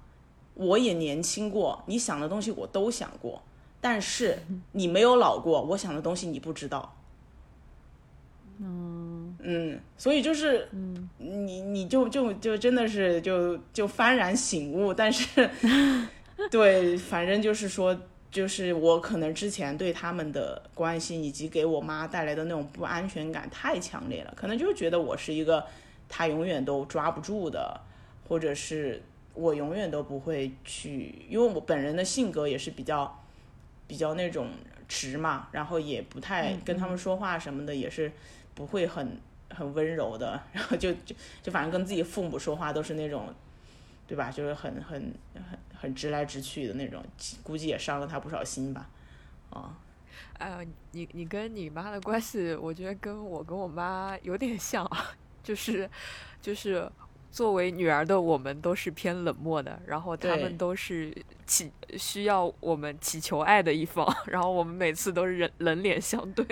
[0.55, 3.43] 我也年轻过，你想的东西我都想过，
[3.81, 4.39] 但是
[4.73, 6.95] 你没有老过，我想的东西你不知道。
[8.61, 15.51] 嗯嗯，所以就是，嗯，你你就就就真的是就就幡然醒悟，但是，
[16.51, 17.99] 对，反正就是说，
[18.31, 25.65] 就是我可能之前对他们的关心以及给我妈带来的那种不安全感太强烈了，可能就是觉得我是一个
[26.09, 27.81] 他永远都抓不住的，
[28.29, 29.03] 或者是
[29.35, 33.23] 我永远都不会去，因为我本人的性格也是比较
[33.87, 34.49] 比较那种
[34.89, 38.13] 直嘛，然后也不太跟他们说话什么的，也是
[38.55, 39.19] 不会很
[39.51, 43.33] 很温柔的，然后就就就反正跟自己父母说话都是那种，
[44.07, 44.31] 对吧？
[44.31, 47.05] 就是很很很很直来直去的那种，
[47.43, 48.89] 估计也伤了他不少心吧，
[49.51, 49.77] 啊。
[50.39, 55.13] 呃，你你跟你妈的关系，我觉得跟我跟我妈有点像啊，
[55.43, 55.89] 就是
[56.41, 56.89] 就是
[57.31, 61.13] 作为女儿的我们都是偏冷漠的，然后他们都是
[61.47, 66.47] 祈需要我们祈求爱的一方， 然后我们每次都是冷冷脸相对。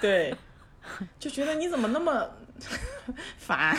[0.00, 0.34] 对，
[1.18, 2.30] 就觉得你怎么那么
[3.38, 3.76] 烦？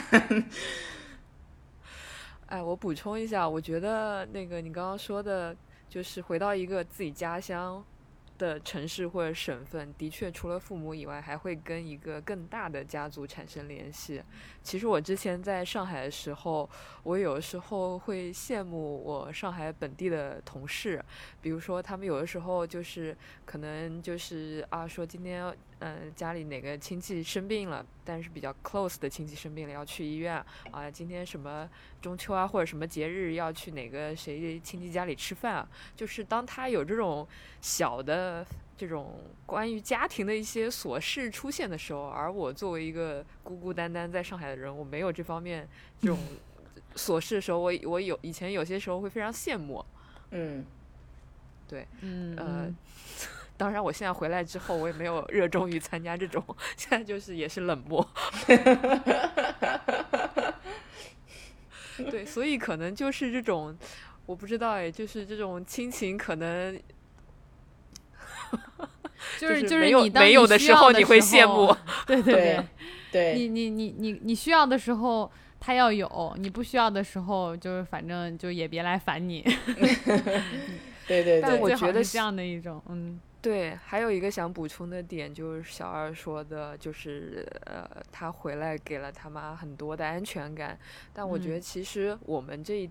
[2.52, 5.56] 哎，我补充一下，我觉得那个你刚刚说的，
[5.88, 7.82] 就是回到一个自己家乡
[8.38, 14.22] 的城市或者省份，的确除了父母以外，还会跟一个更大的家族产生联系。
[14.62, 16.70] 其实我之前在上海的时候，
[17.04, 21.02] 我有时候会羡慕我上海本地的同事，
[21.42, 31.70] 比如说他们有的时候就是可能就是啊说今天嗯、家里哪个亲戚生病了，但是比较 close 的亲戚生病了要去医院啊，今天什么
[32.02, 37.28] 中秋啊或者什么节日要去哪个谁亲戚家里吃饭啊，就是当他有这种
[37.62, 38.46] 小的。
[38.78, 45.70] 这种关于家庭的一些琐事出现的时候，而我作为一个孤孤单单在上海的人，我没有这方面
[46.02, 46.18] 这种
[46.96, 49.86] 琐事的时候，我我有以前有些时候会非常羡慕。
[50.32, 50.66] 嗯，
[51.68, 52.74] 对嗯呃，
[53.62, 56.44] 当然我现在回来之后，我也没有热衷于参加这种，
[56.76, 58.04] 现在就是也是冷漠。
[62.10, 63.78] 对，所以可能就是这种，
[64.26, 66.76] 我不知道哎，就是这种亲情可能
[69.38, 71.72] 就是就是你当没有的时候你会羡慕，
[72.08, 72.66] 对对对
[73.12, 79.44] 对你你你你你需要的时候他要有，你不需要的时候就是反正就也别来烦你。
[81.08, 90.78] 对对对，但我觉得是这样的一种，嗯对，还有一个想补充的点就是小二说的，就是呃，他回来给了他妈很多的安全感，
[91.12, 91.54] 但我觉嗯。
[91.54, 92.90] 得其实我们这一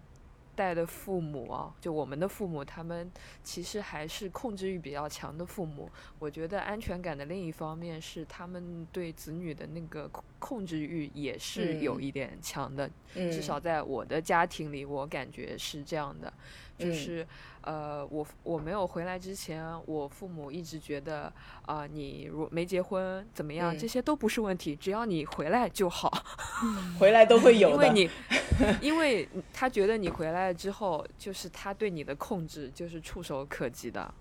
[0.56, 3.08] 代的父母啊，就我们的父母，他们
[3.44, 5.88] 其实还是控制欲比较强的父母。
[6.18, 10.10] 我觉得安全感的另一方面是他们对子女的那个
[10.40, 12.02] 控控制欲也是有嗯。
[12.02, 13.30] 一点强的，嗯。
[13.30, 16.32] 至少在我的家庭里，我感觉是这样的，
[16.76, 16.92] 就嗯。
[16.92, 17.26] 是、
[17.62, 21.32] 呃，我我没有回来之前，我父母一直觉得
[21.66, 23.78] 啊、你如没结婚怎么样，嗯。
[23.78, 26.10] 这些都不是问题，只要你回来就好，
[26.98, 27.86] 回来都会有的。
[27.86, 28.10] 因为你，
[28.82, 34.12] 因为他觉得你回来之后，就是他对你的控制就是触手可及的。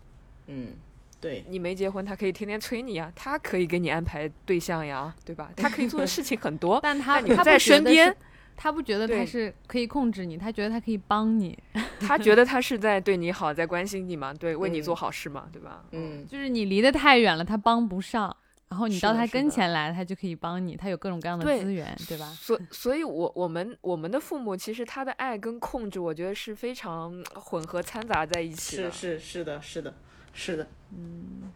[0.47, 0.73] 嗯，
[1.21, 5.51] 对你没结婚，他可以天天催你呀，他可以给你安排对象呀，对吧？
[5.57, 8.17] 他可以做的事情很多，但他你在他不觉得是身边，
[8.55, 11.57] 他不觉得他是可以控制你，他觉得他可以帮你，
[11.99, 15.83] 他觉得他是在对你好，在关心你嘛，对，为你嗯做好事嘛，对吧？
[15.91, 18.35] 嗯就是你离得太远了，他帮不上。
[18.69, 22.27] 然后你到他跟前来，他就可以帮你，他有各种各样的资源，对吧？
[22.39, 28.91] 所所以我，我们我们的父母其实他的爱跟控制，我觉得是非常混合掺杂在一起的。
[28.91, 29.91] 是是是的，是的，
[30.33, 31.51] 是的，嗯，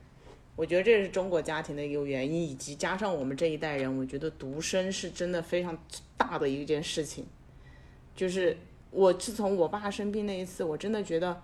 [0.56, 5.78] 我觉得这是中国家庭的一个原因，以及加上我们这一代人，我觉得独生是真的非常
[6.18, 7.26] 大的一件事情。
[8.16, 8.56] 就是
[8.92, 11.42] 我自从我爸生病那一次，我真的觉得，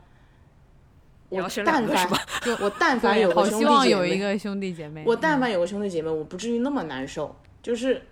[1.29, 2.09] 我但凡
[2.61, 5.03] 我但凡有个兄弟姐妹，有一个兄弟姐妹。
[5.05, 8.03] 我但凡有个兄弟姐妹，我不至于那么难受，就是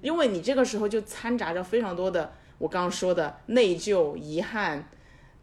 [0.00, 4.88] 因为你这个时候就掺杂着非常多的我刚刚说的内疚、遗憾，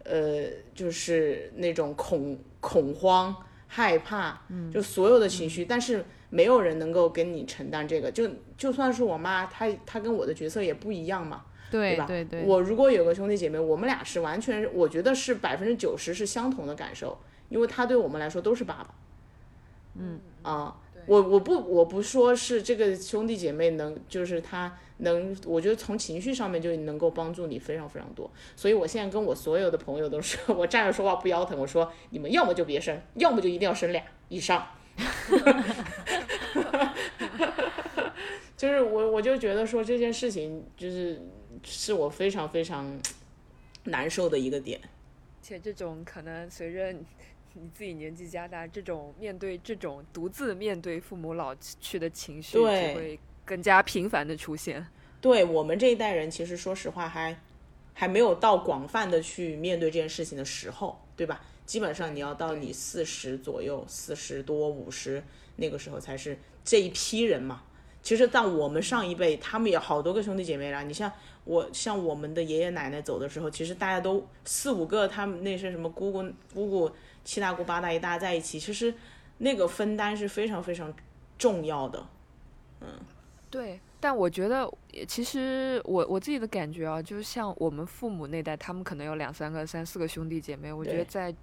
[0.05, 3.35] 呃，就是那种恐恐慌、
[3.67, 4.41] 害怕，
[4.71, 11.45] 就所有的情绪，但是没有人能够跟你承担这个，就就算是我妈，她她跟我的角色也不一样嘛，
[11.95, 12.05] 吧？
[12.07, 17.17] 对对对，我如果有个兄弟姐妹，我们俩是完全，我觉得是百分之九十是相同的感受，
[17.49, 18.95] 因为他对我们来说都是爸爸。
[19.95, 28.29] 嗯啊，我我不我不说是这个兄弟姐妹能，就是他能，我觉得从情绪上面就能够帮助你非常非常多。
[28.55, 34.67] 所以我现在跟我所有的朋友都说， 我站着说话不腰疼，我说你们要么就别生，要么就一定要生俩以上。
[38.55, 41.19] 就是我我就觉得说这件事情就是
[41.63, 42.99] 是我非常非常
[43.85, 44.79] 难受的一个点。
[45.41, 46.93] 且这种可能随着
[47.53, 54.85] 你你自己年纪加大，这种面对这种独自面对父母老去的情绪，对只会更加频繁的出现。
[55.19, 57.39] 对我们这一代人，其实说实话还
[57.93, 61.41] 还没有到广泛的去面对这件事情的时候，对吧？
[61.65, 65.23] 基本上你要到你四十左右、四十多、五十
[65.57, 67.63] 那个时候才是这一批人嘛。
[68.03, 70.81] 其实，到我们上一辈，他们有好多个兄弟姐妹啦。
[70.81, 71.11] 你像
[71.43, 76.91] 我，像我们的爷爷奶奶走的时候，其实大家都四五个，他们那些什么姑姑、姑姑、
[77.24, 78.93] 七大姑八大姨，大家在一起，其实
[79.39, 80.93] 那个分担是非常非常
[81.38, 82.05] 重要的。
[82.82, 82.88] 嗯
[83.49, 91.34] 对，但我觉得也其实我我自己的感觉啊，就是像我们父母那代，他们可能有两三个、三四个兄弟姐妹，我觉得在。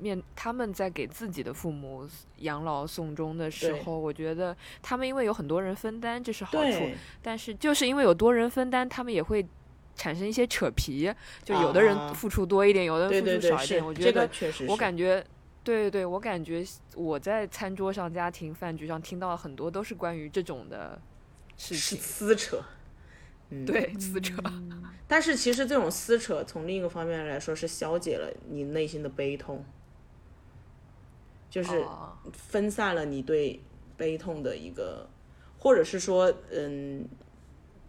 [0.00, 6.90] 面他们在给自己的父母养老送终的时候，我觉得他们因为有很多人分担，这是好处。
[7.20, 9.44] 但是就是因为有多人分担，他们也会
[9.98, 11.12] 产生一些扯皮，
[11.44, 13.84] 就有的人啊付出多一点，有的人付对对，是出少一点。
[13.84, 15.22] 我觉这得个确实是，我感觉，
[15.62, 20.98] 对对对，我感觉我在餐桌上、家庭饭局上听到很多都是关于这种的
[21.58, 22.62] 事是情，撕扯。
[23.50, 24.36] 嗯，对撕扯。
[25.08, 29.64] 但是其实这种撕扯，从另一个方面来说，是消解了你内心的悲痛，
[31.50, 33.58] 就是哦分散了你对
[33.96, 35.08] 悲痛的一个，
[35.58, 37.08] 或者是说，嗯，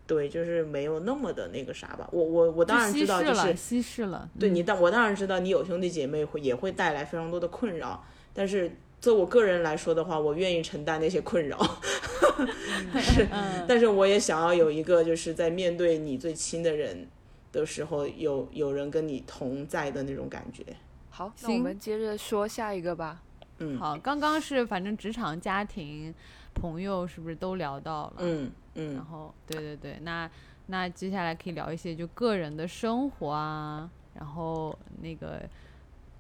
[0.10, 2.10] 对，就是没有那么的那个啥吧。
[2.12, 4.28] 我我我当然知道，就是稀释了。
[4.40, 8.04] 对你，当我当然知道你有兄弟姐妹会也会带来非常多的困扰，
[8.34, 11.60] 但是就我个人来说的话，我愿意承担那些困扰。
[13.00, 17.08] 是，嗯但是我也想要有一个，就是在面对你最亲的人
[17.52, 20.64] 的时候，有有人跟你同在的那种感觉。
[21.12, 23.22] 好，那我们接着说下一个吧。
[23.60, 26.16] 嗯好，刚刚是反正职场、家庭、
[26.60, 28.16] 朋友是不是都聊到了？
[28.20, 30.30] 嗯嗯然后对对对，那
[30.68, 35.42] 那接下来可以聊一些就个人的生活啊，然后那个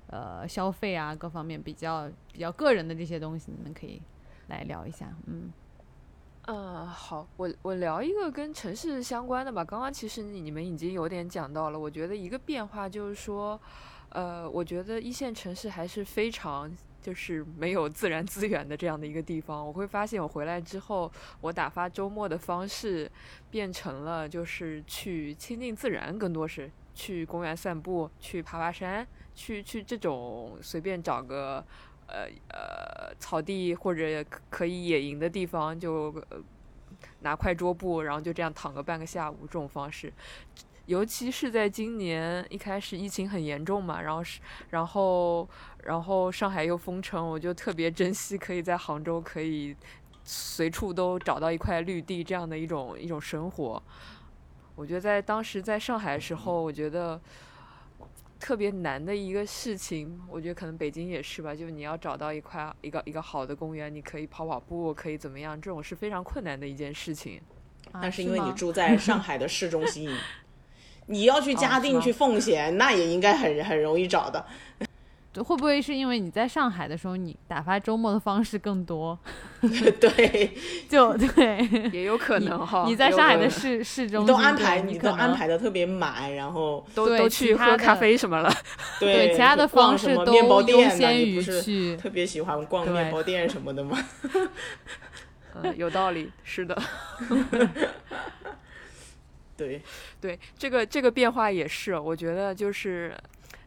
[0.07, 4.01] 呃消费啊各方面比较比较个人的这些东西，你们可以
[4.47, 5.13] 来聊一下。
[5.27, 5.51] 嗯，
[6.47, 9.63] 嗯，好，我我聊一个跟城市相关的吧。
[9.63, 13.59] 刚刚其实你你们已经有点讲到了，我觉得一个变化就是说，
[14.09, 16.71] 呃，我觉得一线城市还是非常
[17.01, 19.65] 就是没有自然资源的这样的一个地方。
[19.65, 23.11] 我会发现我回来之后，我打发周末的方式
[23.49, 31.65] 变成了就是去亲近自然，更多是去公园散步，去爬爬山，去去这种随便找个。
[32.11, 36.11] 呃呃，草地或者可以野营的地方，就、
[37.19, 40.11] 拿块桌布，然后就这样躺个半个下午，这种方式。
[40.87, 44.41] 尤其是在今年一开始疫情很严重嘛，然后是
[44.71, 45.47] 然后
[45.83, 49.75] 然后上海又封城，我就特别珍惜可以在杭州可以
[50.23, 53.81] 随处都找到一块绿地这样的一种一种生活。
[54.75, 57.19] 我觉得在当时在上海的时候，我觉得。
[58.41, 67.41] 特别难的一个事情，我觉得可能北京也是吧，就是你要找到一块一个一个好的公园，你可以跑跑步，可以怎么样，这种是非常困难的一件事情。
[67.91, 70.09] 啊那是因为你住在上海的市中心，
[71.07, 74.45] 你要去嘉定去奉贤，那也应该很很容易找的。
[75.31, 79.17] 对会不会是因为你在上海的时候，你打发周末的方式更多？
[79.61, 80.51] 对，
[80.89, 88.51] 就对，也有可能哈，你在上海的市市中你，都安排，你都安排的特别满，然后都都去喝咖啡什么了。
[88.99, 93.97] 对对其他的方式都优先于你不是去特别喜欢逛面包店什么的吗？
[95.61, 96.81] 呃，有道理，是的。
[99.57, 99.81] 对，
[100.21, 103.13] 对，这个这个变化也是，我觉得就是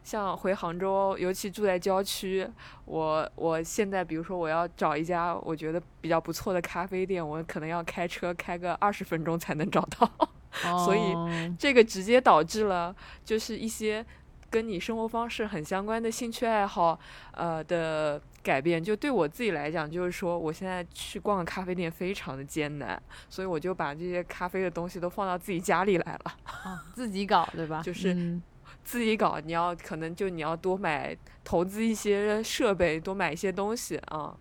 [0.03, 2.47] 像回杭州，尤其住在郊区，
[2.85, 10.09] 我我现在比如说我要找一家我觉得比较不错的咖啡店，我可能要开车开个二十分钟才能找到，
[10.85, 14.05] 所以哦这个直接导致了就是一些
[14.49, 16.99] 跟你生活方式很相关的兴趣爱好，
[17.31, 18.83] 呃的改变。
[18.83, 26.33] 就对我自己来讲，就是说我现在去逛个咖啡店非常的艰难，所以我就把这些咖啡的东西都放到自己家里来了。
[26.43, 27.81] 啊自己搞对吧？
[27.85, 28.41] 就是嗯
[28.83, 34.37] 自己搞，你要可能就你要多买投资一些设备，多买一些东西啊，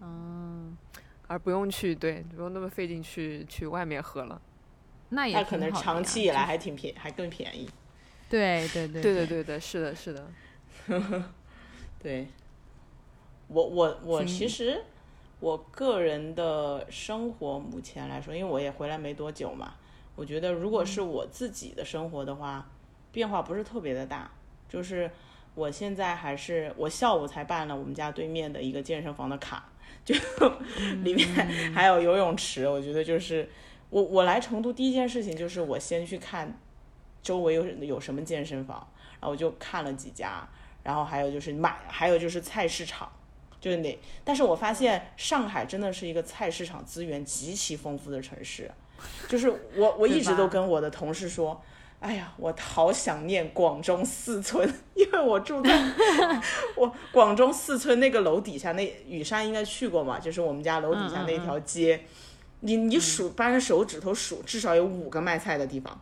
[0.00, 0.76] 嗯，
[1.26, 4.40] 而不用去对不用那么费劲去去外面喝了。
[5.10, 7.68] 那也它可能长期以来还挺便，还更便宜。
[8.28, 10.30] 对对对对对对对，是的，是的。
[11.98, 12.28] 对，
[13.48, 14.84] 我我我其实
[15.40, 19.74] 我个人的生活目前来说，因为我也回来没多久嘛，
[20.14, 22.70] 我觉得如果是我自己的生活的话，
[23.10, 24.30] 变化不是特别的大，
[24.68, 25.10] 就是
[25.54, 29.64] 我现在还是我下午才办了我们家对面的一个健身房的卡，
[30.04, 30.14] 就
[31.02, 31.26] 里面
[31.74, 33.48] 还有游泳池，我觉得就是
[33.90, 36.58] 我我来成都第一件事情就是我先去看
[37.22, 38.86] 周围有有什么健身房，
[39.20, 40.46] 然后我就看了几家，
[40.84, 43.10] 然后还有就是买，还有就是菜市场，
[43.60, 43.98] 就是那。
[44.22, 48.70] 但是我发现上海真的是一个菜市场资源极其丰富的城市，
[49.28, 51.60] 就是我我一直都跟我的同事说。
[52.00, 55.92] 哎呀，我好想念广中四村， 因为我住在
[56.76, 62.04] 我广中四村那个楼底下，那雨山应该去过嘛，就是我们家楼底下那条街，
[62.60, 66.00] 你你数掰着手指头数，至少有五个卖菜的地方，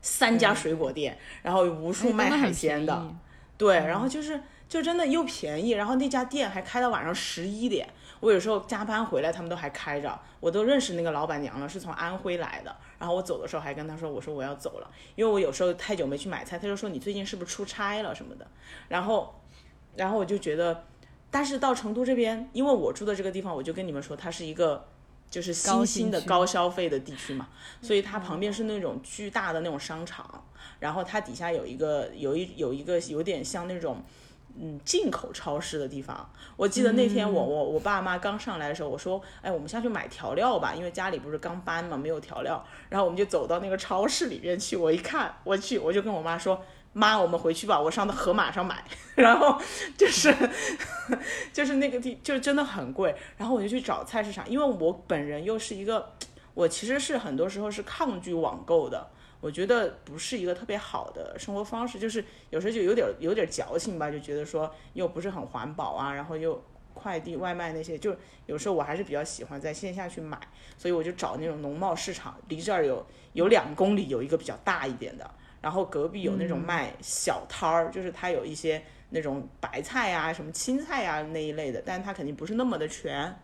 [0.00, 3.14] 三家水果店，然后有无数卖海鲜的，
[3.58, 7.88] 对，然后就是就真的又便宜，然后那家店还开到晚上十一点。
[8.20, 12.74] 我有时候加班回来，他们都还开着，我都认识那个老板娘了，是从安徽来的。
[12.98, 18.46] 然后我走的时候还跟她说，我说我要走了，因为我有时候太久没去买菜，她就说你最近是不是出差了什么的。
[18.88, 19.40] 然后，
[19.96, 20.84] 然后我就觉得，
[21.30, 24.86] 但是到成都这边，因为我住的这个地方，我就跟你们说，它是一个
[25.28, 27.48] 就是新兴的高消费的地区嘛，
[27.82, 30.44] 所以它旁边是那种巨大的那种商场，
[30.80, 34.02] 然后它底下有一个有一有一个有点像那种。
[34.56, 42.64] 嗯，进口超市的地方，我记得那天我我我爸妈刚上来的时候，我说，哎，我们下去买调料吧，因为家里不是刚搬嘛，没有调料。
[42.88, 48.84] 然后我们就走到那个超市里面去，我一看，我去，我就跟我妈说，妈，我们回去吧，我上到盒马上买。
[49.16, 49.60] 然后
[49.98, 50.32] 就是
[51.52, 53.12] 就是那个地，就真的很贵。
[53.36, 56.12] 然后我就去找菜市场，因为我本人又是一个，
[56.54, 59.10] 我其实是很多时候是抗拒网购的。
[59.44, 66.64] 我觉得不是一个特别好的生活方式，就是有时候就有点有点矫情吧，就觉得说又不是很环保啊，然后又
[66.94, 68.16] 快递外卖那些，就
[68.46, 70.40] 有时候我还是比较喜欢在线下去买，
[70.78, 75.30] 所以我就找那种农贸市场，离这儿有有两公里有一个比较大一点的，
[75.60, 83.38] 然后隔壁有那种卖小摊儿，就是它有一些那种白菜啊、什么青菜啊那一类的，但是它肯定不是那么的全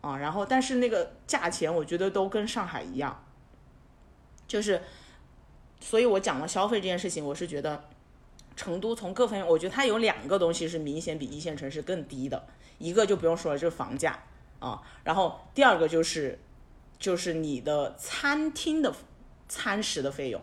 [0.00, 3.24] 啊，然后但是那个价钱我觉得都跟上海一样，
[4.46, 4.80] 就是。
[5.80, 7.82] 所以我讲了消费这件事情，我是觉得
[8.54, 12.46] 成都从各方面，我觉得它有两个东西是明显比一线城市更低的，
[12.78, 14.22] 一个就不用说了，就是房价
[14.58, 16.38] 啊，然后第二个就是
[16.98, 18.94] 就是你的餐厅的
[19.48, 20.40] 餐食的费用，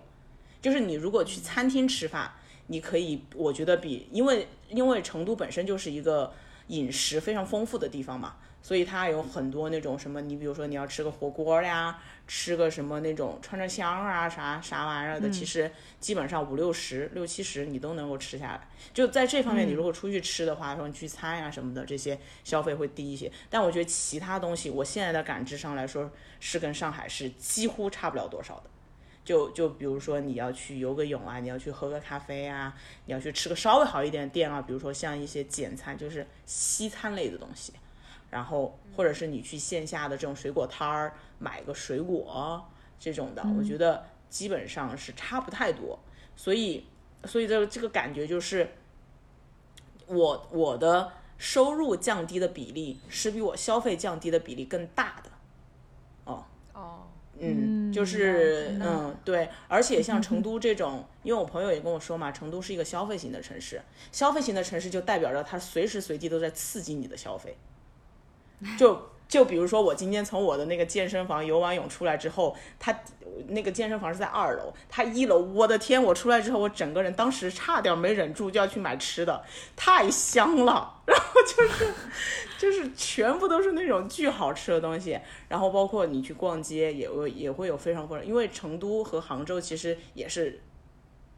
[0.61, 2.33] 就是你如果去餐厅吃饭，
[2.67, 6.33] 你可以，我觉得比因为因为成都本身就是一个
[6.67, 8.37] 饮食非常丰富的地方嘛。
[8.61, 18.67] 所以它有很多那种什么，你比如说你要吃个火锅呀，吃个什么那种串串香啊，啥啥玩意儿的，其实基本上五六十、六七十你都能够吃下来。
[18.93, 23.31] 就在这方面，你如果出去吃的话，说聚餐呀什么的，这些消费会低一些。
[23.49, 28.63] 但我觉得其他东西，我现在的感知上来说，是跟上海是几乎差不了多少的。
[29.23, 32.73] 就就比如说你要去游个泳啊，你要去喝个咖啡啊，
[33.05, 37.71] 你要去吃个稍微好一点的店啊，比如说像一些简餐，就是西餐类的东西。
[38.29, 42.65] 然后，或者是你去线下的这种水果摊儿买个水果
[42.99, 45.97] 这种的，我觉得基本上是差不太多。
[46.35, 46.85] 所以，
[47.25, 48.69] 所以这个这个感觉就是，
[50.07, 55.31] 我我的收入降低的比例是比我消费降低的比例更大的。
[56.25, 56.43] 哦
[56.73, 57.07] 哦，
[57.39, 63.81] 嗯，嗯就是嗯对，而且像成都这种，因为我朋友也跟我说嘛，成都是一个消费型的城市，
[64.11, 67.55] 消费型的城市就代表着它随时随地都在刺激你的消费。
[68.77, 72.97] 就就比如说我今天从我的那个健身房游完泳出来之后，他
[73.49, 76.01] 那个健身房是在二楼，他一楼，我的天！
[76.01, 79.43] 我出来之后，我整个人当时差点没忍住就要去买吃的，
[79.75, 80.93] 太香了。
[81.05, 81.93] 然后就是
[82.57, 85.19] 就是全部都是那种巨好吃的东西，
[85.49, 90.61] 然后包括你去逛街也会也会有非常多人，因为成都和杭州其实也是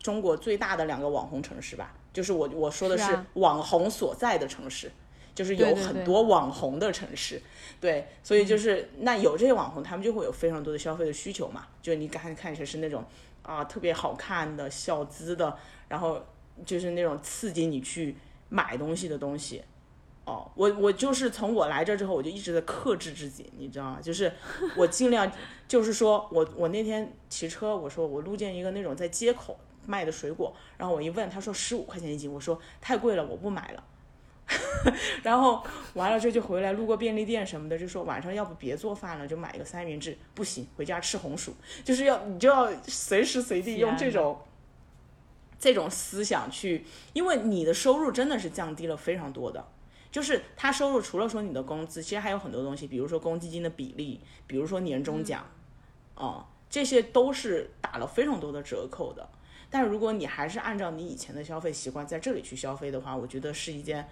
[0.01, 4.91] 中国最大的两个网红城市吧，就是我我说的是网红所在的城市。
[5.39, 7.41] 就是有很多网红的城市，
[7.79, 11.65] 对，所以就是那有这些网红，他们就会有非常多的消费的需求嘛。
[11.81, 13.05] 就你看看起来是那种
[13.41, 15.57] 啊特别好看的小资的，
[15.87, 16.21] 然后
[16.65, 18.17] 就是那种刺激你去
[18.49, 19.63] 买东西的东西。
[20.25, 23.99] 哦，我我就是从我来这之后，我就一直在克制自己，你知道吗？
[24.01, 24.29] 就是
[24.75, 25.31] 我尽量，
[25.69, 33.83] 就是说我我那天骑车，我说我路见一个那种在街口卖的水果，然后我一问，他说十五块钱一斤，我说太贵了，我不买了。
[35.23, 35.63] 然后
[35.93, 40.17] 完了之后就回来，路过便利店什么的，就说晚上要不别做饭了，就买一个三明治。
[40.33, 41.53] 不行，回家吃红薯，
[41.83, 44.39] 就是要你就要随时随地用这种
[45.59, 49.67] 这种思想去，因为你的收入真的是降低了非常多的。
[50.11, 55.45] 就是他收入除了说你的工资，其实还有很多东西，比如说公积金的比例，比如说年终奖，
[56.15, 59.29] 哦、这些都是打了非常多的折扣的。
[59.69, 64.09] 但如果你还是按照你以前的消费习惯在这里去消费的话，我觉得是一件，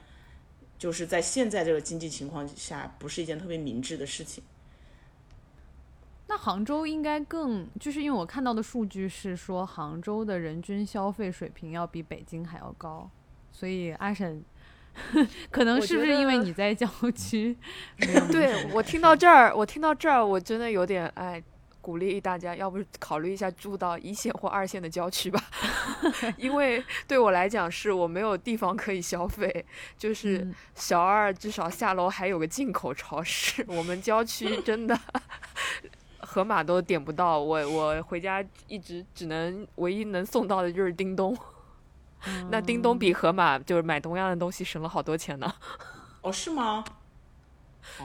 [0.78, 4.44] 就是在现在这个经济情况下，不是一件特别明智的事情。
[6.30, 13.10] 那杭州应该更，就是因为我看到的数据是说，杭州的人均消费水平要比北京还要高，
[13.54, 14.44] 所以阿婶，
[15.50, 16.86] 可能是不是因为你在郊
[17.16, 17.56] 区
[18.30, 21.42] 对我听到这儿，我听到这儿，我真的有点哎，
[21.88, 25.42] 鼓励大家，要不考虑一下住到一线或二线的郊区吧，
[26.36, 29.66] 因为对我来讲，是我没有地方可以消费，
[29.98, 35.00] 就是嗯小二至少下楼还有个进口超市，我们郊区真的。
[36.20, 41.36] 盒马都点不到，我我回家一直只能唯一能送到的就是叮咚，
[42.52, 45.50] 那叮咚比盒马就是买同样的东西省了好多钱呢。
[46.22, 46.84] 哦，是吗？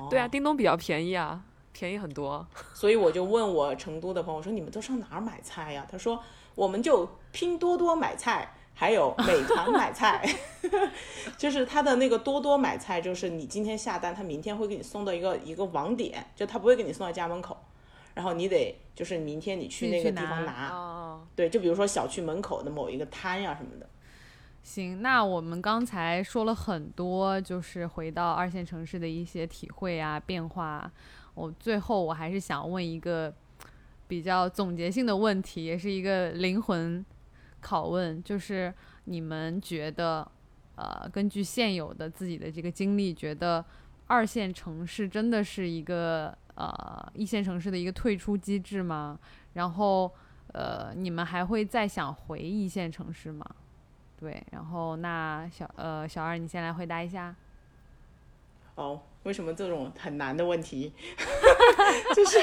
[0.09, 1.43] 对啊，哦，叮咚比较便宜啊，
[1.73, 2.47] 便宜很多。
[2.75, 6.23] 所以我就问我成都的朋友说：“你们都上哪儿买菜呀？”他说
[6.55, 10.23] ：“我们就拼多多买菜，还有美团买菜。
[11.37, 17.57] 就是他的那个多多买菜，就是你今天下单，他明天会给你送到一个一个网点，就他不会给你送到家门口，
[18.15, 20.69] 然后你得就是明天你去那个地方拿拿。
[20.71, 23.89] 哦，对，就比如说小区门口的某一个摊呀什么的。
[24.63, 30.89] 行，那我们刚才说了很多，就是回到二线城市的一些体会啊、变化
[31.35, 33.33] 我最后我还是想问一个
[34.07, 37.05] 比较总结性的问题，也是一个灵魂
[37.63, 38.73] 拷问，就是
[39.05, 40.31] 你们觉得，
[40.77, 43.65] 呃，根据现有的自己的这个经历，觉得
[44.07, 49.19] 二线城市真的是一个呃一线城市的一个退出机制吗？
[49.55, 50.13] 然后，
[50.49, 53.47] 呃，你们还会再想回一线城市吗？
[54.19, 57.35] 对，然后那小呃小二，你先来回答一下。
[58.75, 60.93] 哦，为什么这种很难的问题，
[62.15, 62.39] 就是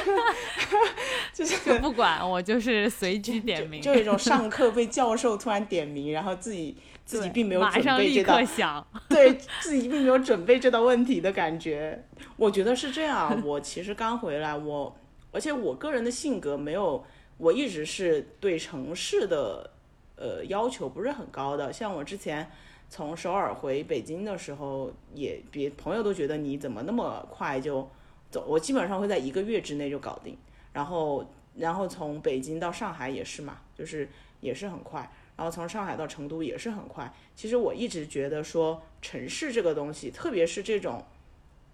[1.33, 8.85] 就是就不管我就是随机点名，就有一种上课被教授突然点名，然后自己自己并没有马准备这道， 想。
[9.09, 12.05] 对自己并没有准备这道问题的感觉。
[12.37, 14.95] 我觉得是这样，我其实刚回来，我
[15.31, 17.03] 而且我个人的性格没有，
[17.37, 19.71] 我一直是对城市的
[20.15, 21.73] 呃要求不是很高的。
[21.73, 22.49] 像我之前
[22.89, 27.87] 从首尔回北京的时候，也别朋友都觉得你怎么那么快就
[28.31, 30.35] 走，我基本上会在一个月之内就搞定。
[30.73, 31.25] 然后
[31.55, 34.09] 然后从北京到上海也是嘛，就是
[34.41, 35.09] 也是很快。
[35.37, 37.13] 然后从上海到成都也是很快。
[37.35, 41.01] 其实我一直觉得说城市这个东西，特别是这种，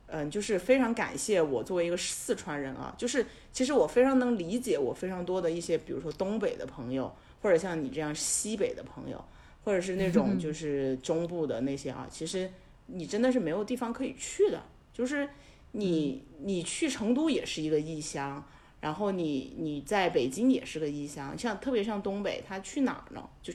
[0.07, 7.11] 嗯，就是非常感谢我作为一个四川人啊，就是其实我非常能理解我非常多的一些，比如说东北的朋友，
[7.41, 9.23] 或者像你这样西北的朋友，
[9.65, 12.49] 或者是那种就是中部的那些啊，其实
[12.85, 14.63] 你真的是没有地方可以去的，
[14.93, 15.27] 就是
[15.73, 18.41] 你你去成都也是一个异乡。
[18.81, 23.29] 然后你你在北京也是个异乡，像特别像东北，他去哪儿呢？
[23.41, 23.51] 就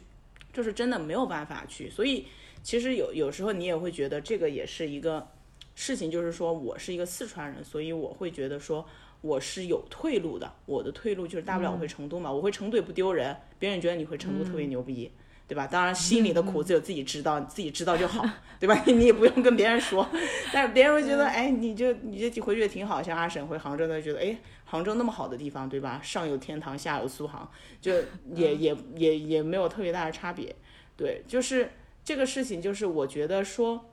[0.53, 2.27] 就是真的没有办法去，所以
[2.65, 5.29] 其实有有时候你也会觉得这个也是一个
[5.77, 8.85] 事情，就是说我是一个四川人，所以我会觉得说
[9.21, 15.13] 我是有退路的，我的退路就是大不了我回成都嘛，我回成都也不丢人，别人觉得你回成都特别牛逼。
[15.51, 15.67] 对吧？
[15.67, 18.25] 当然，心里的苦只有自己知道，自己知道就好，
[18.61, 18.81] 对吧？
[18.87, 20.09] 你也不用跟别人说，
[20.55, 26.01] 但是别人会觉得，哎，你就你这回去也挺好，像阿婶回杭州的，觉得，哎，杭州那么好的地方，对吧？
[26.05, 27.51] 上有天堂，下有苏杭，
[27.81, 27.93] 就
[28.33, 30.55] 也也也也没有特别大的差别。
[30.97, 31.73] 对，就是
[32.05, 33.91] 这个事情，就是我觉得说，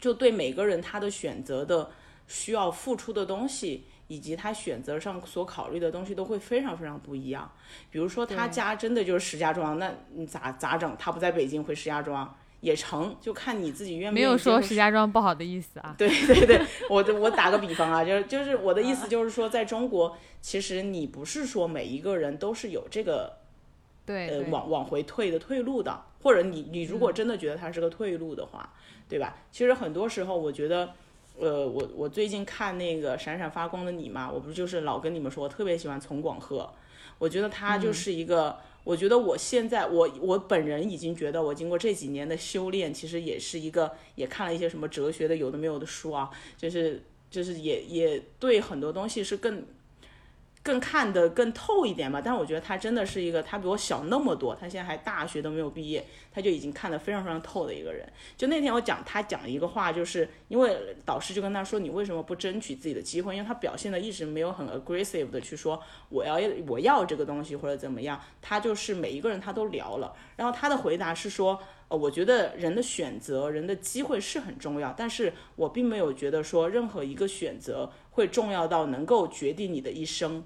[0.00, 1.92] 就对每个人他的选择的
[2.26, 7.50] 需要付出的东西，以及他选择上所考虑的东西都会非常非常不一样。
[7.90, 10.94] 比如说他家真的就是石家庄，那你咋咋整？
[10.98, 15.94] 他不在北京回石家庄也成，就看你自己愿不没愿意没有说石家庄不好的意思啊。
[15.96, 16.60] 对对对，
[16.90, 23.38] 我的我打个比方啊，就是就是我的意思就是说，在中国，其实你不是说每一个人都是有这个
[24.04, 28.72] 对，呃对往往回退的退路的，或者你你如果真的觉得它是个退路的话，
[29.08, 29.36] 对吧？
[29.50, 30.92] 其实很多时候我觉得。
[31.38, 36.72] 呃，我我最近看那个闪闪发光的你嘛，我不是就是老跟你们说，我特别喜欢丛广鹤，
[37.18, 49.64] 我觉得他就是一个，我觉得我现在我我本人已经觉得我经过这几年的修炼，其实也是一个，也看了一些什么哲学的有的没有的书啊，就是就是也也对很多东西是更
[50.64, 52.20] 更看得更透一点吧。
[52.24, 58.10] 但我觉得他真的是一个，他比我小那么多，他现在还大学都没有毕业，他就已经看得非常非常透的一个人。
[58.36, 63.36] 就那天我讲他讲一个话，就是因为导师就跟他说，你为什么不争取自己的机会？
[63.36, 70.16] 因为他表现的一直没有很 aggressive 的去说我要我要这个东西或者怎么样，他就是每一个人他都聊了。
[70.36, 80.42] 然后他的回答是说，呃，我觉得人的选择、人的机会是很重要，但是我并没有觉得说任何一个选择会重要到能够决定你的一生。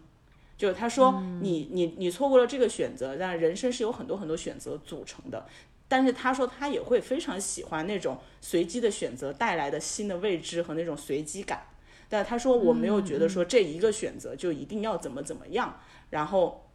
[0.58, 5.46] 就是他说你你你错过了这个选择，但人生是有很多很多选择组成的。
[5.86, 11.62] 但是他说他也会非常喜欢那种随机的选择带来的新的未知和那种随机感。
[12.10, 15.80] 但他说我没有觉得说这一个选择就一定要怎么怎么样。
[16.10, 16.67] 然后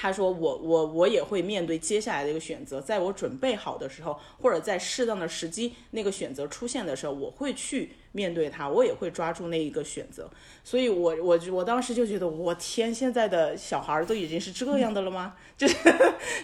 [0.00, 10.30] 他说我我我也会面对接下来的一个选择，在我准备好的时候，或者在适当的时机那个选择出现的时候，我会去面对它，我也会抓住那一个选择。
[10.62, 15.34] 所以我我我当时就觉得，我天，现在的小孩儿都已经是这样的了吗？
[15.58, 15.76] 就是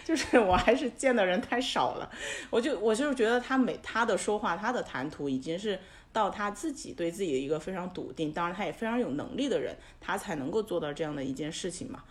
[0.03, 2.11] 就是我还是见的人太少了，
[2.49, 5.79] 我就我就是觉得他每他的说话，他的谈吐已经是
[6.11, 12.03] 到他自己对自己的一个非常笃定，当然他也非常有能力的人，他才能够做到这样的一件事情嘛。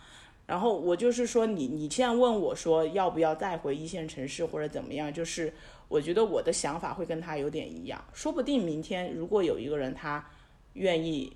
[0.45, 5.53] 然后我就是说，你你现在问我说要不要再回一线城市或者怎么样，就是
[5.87, 10.29] 我觉得我的想法会跟他有点一样，说不定明天如果有一个人他
[10.73, 11.33] 愿意。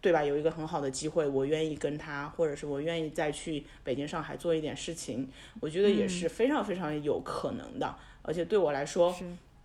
[0.00, 0.22] 对吧？
[0.22, 5.26] 有一个很好的机会，我愿意跟他，或者是我愿意再去北京、上海做一点事情，
[5.60, 7.96] 我觉得也是非常非常有可能的。
[8.20, 9.16] 而且对我来说，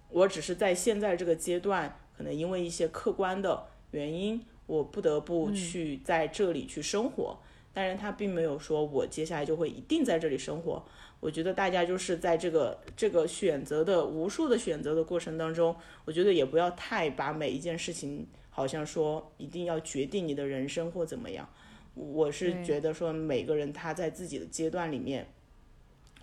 [0.08, 7.38] 我只是在现在这个阶段，可能因为一些客观的原因，我不得不去在这里去生活。
[7.74, 10.84] 但是他并没有说我接下来就会一定在这里生活。
[11.20, 15.76] 我觉得大家就是在这个这个选择的无数的选择的过程当中，
[16.06, 18.28] 我觉得也不要太把每一件事情。
[18.52, 21.48] 好像说一定要决定你的人生或怎么样，
[21.94, 25.26] 我是觉得说每个人他在自己的阶段里面，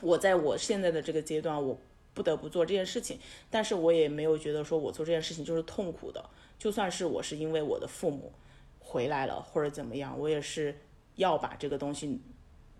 [0.02, 1.78] 我在我现在的这个阶段，我
[2.12, 3.18] 不得不做这件事情，
[3.48, 6.23] 但是我也没有觉得说我做这件事情就是痛苦的，
[6.59, 8.31] 就算是我是因为我的父母
[8.81, 10.77] 回来了或者怎么样，我也是
[11.16, 12.18] 要把这个东西，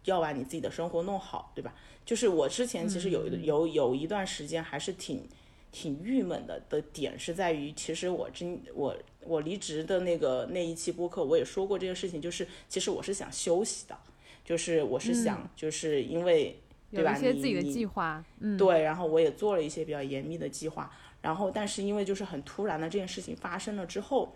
[0.05, 1.75] 要把你自己的生活弄好，对吧？
[2.07, 5.29] 就是我之前其实有有有一段时间还是挺。
[5.73, 13.95] 挺郁闷的的点是在于，其实我真我我离职的那个那一期播客，我也说过这个事情，就是其实我是想休息的，
[14.43, 16.59] 就是我是想，就是因为
[16.93, 17.13] 对吧？
[17.13, 20.91] 有一些自己的计划，嗯，对，然后我也做了一些比较严密的计划，
[21.21, 24.35] 然后但是因为就是很突然的这件事情发生了之后，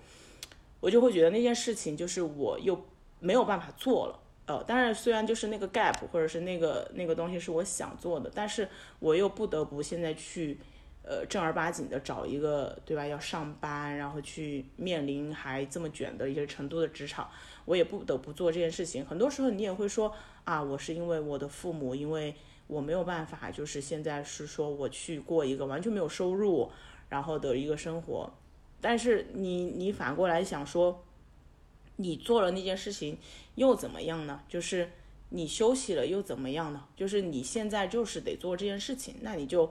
[0.81, 2.85] 我就会觉得那件事情就是我又
[3.21, 8.69] 没有办法做了，呃，当然虽然就是那个 gap 或者是那个那个东西是我想做的，但是
[8.99, 10.59] 我又不得不现在去。
[11.03, 13.07] 呃，正儿八经的找一个，对吧？
[13.07, 17.29] 要上班，然后去面临还这么卷的一些程度的职场，
[17.65, 19.05] 我也不得不做这件事情。
[19.07, 20.15] 很多时候你也会说
[20.45, 22.35] 啊，我是因为我的父母，因为
[22.67, 26.71] 我没有办法，就是现在是说我去过一个完全没有收入，
[27.09, 28.31] 然后的一个生活。
[28.79, 31.03] 但是你你反过来想说，
[32.01, 33.19] 你做了那件事情
[33.55, 34.41] 又怎么样呢？
[34.49, 34.91] 就是
[35.31, 36.85] 你休息了又怎么样呢？
[36.97, 39.71] 就是你现在就是得做这件事情，那你就。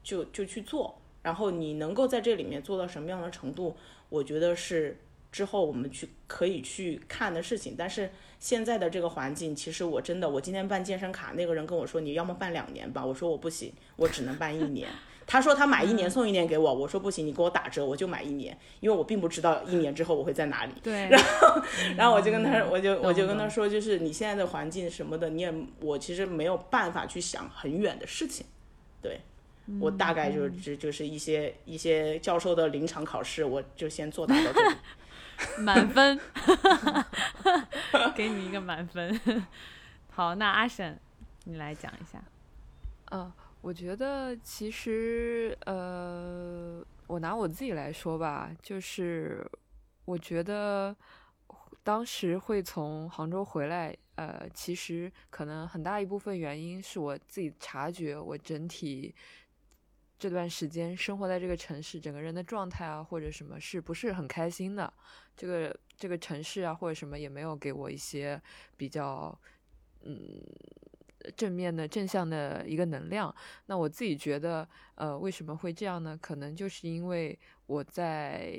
[0.00, 3.76] 就就去做，然后你能够在这里面做到什么样的程度，
[4.08, 4.96] 我觉得是
[5.30, 7.74] 之后我们去可以去看的事情。
[7.76, 14.88] 但是现在的这个环境，其实我真的，我今天办健身卡，那个人跟我说你要么办两年吧，我说我不行，我只能办一年。
[15.28, 20.72] 他说他买一年送一年给我，我说不行，你给我打折，我就买一年，因为我并不知道一年之后我会在哪里。
[20.82, 21.06] 对。
[21.10, 21.62] 然后，
[21.98, 28.46] 然后我就跟他，我就我就跟他说，就是你现在的环境什么的，你也我其实没有办法去想很远的事情，
[29.02, 29.20] 对。
[29.78, 34.76] 我大概就是这就是一些一些教授的临场考试，我就先作答到这里，
[35.60, 36.18] 满分，
[38.16, 39.20] 给你一个满分。
[40.08, 40.98] 好，那阿婶，
[41.44, 42.18] 你来讲一下。
[43.10, 43.30] 嗯，
[43.60, 49.44] 我觉得其实呃，我拿我自己来说吧，就是
[50.04, 50.96] 我觉得
[51.82, 59.14] 当时会从杭州回来，呃，其实可能很大一部分原因是我自己察觉，我整体
[60.18, 64.90] 这段时间生活在这个城市，整个人的状态啊，或者什么是不是很开心的？
[65.36, 68.40] 这个这个城市啊，或者什么也没有给我一些
[68.76, 69.38] 比较，
[70.02, 70.40] 嗯。
[71.36, 73.34] 正面的正向的一个能量，
[73.66, 76.18] 那我自己觉得，呃，为什么会这样呢？
[76.20, 78.52] 可能就是因为我在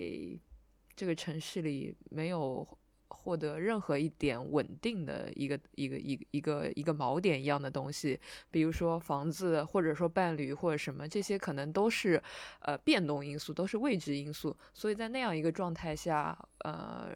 [0.96, 2.68] 这个城市里没有
[3.08, 8.20] 获得任何一点稳定的一个一个一个一个一个锚点一样的东西，
[8.52, 12.22] 比如说房子，或者说伴侣，或者什么，这些可能都是
[12.62, 17.16] 呃变动因素，都是未知因素，所以在那样一个状态下，呃。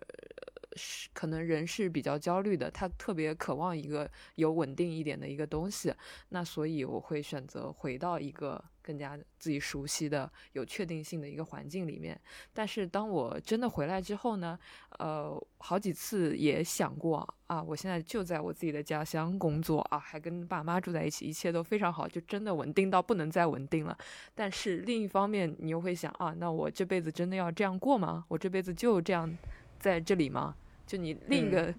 [0.75, 5.93] 是可能人是比较焦虑的，他特别渴望一个有稳定一点的一个东西，
[6.29, 12.19] 那所以我会选择回到一个更加自己熟悉的、有确定性的一个环境里面。
[12.53, 14.57] 但是当我真的回来之后呢，
[14.99, 23.97] 呃，好几次也想过啊，我现在就在我自己的家乡工作啊，还跟爸妈住在一起，一切都非常好，就真的稳定到不能再稳定了。
[24.35, 28.25] 但是另一方面，你又会想啊，那我这辈子真的要这样过吗？
[28.27, 29.37] 我这辈子就这样
[29.79, 30.55] 在这里吗？
[30.85, 31.73] 就你另一个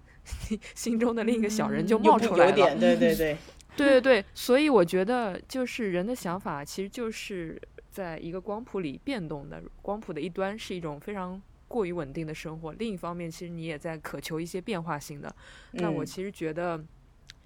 [0.73, 3.37] 心中的另一个小人就冒出来了，对对对，
[3.75, 7.61] 对对 对，所以我觉得就是人的想法其实就是
[7.91, 15.33] 在一个光谱里变动的，光谱的一端是一种非常过于稳定的生活，另一方面其实你也在渴求一些变化性的。
[15.71, 16.83] 那我其实觉得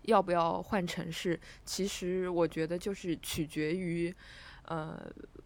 [0.04, 4.14] 要不要换城市，其实我觉得就是取决于。
[4.70, 4.98] 呃，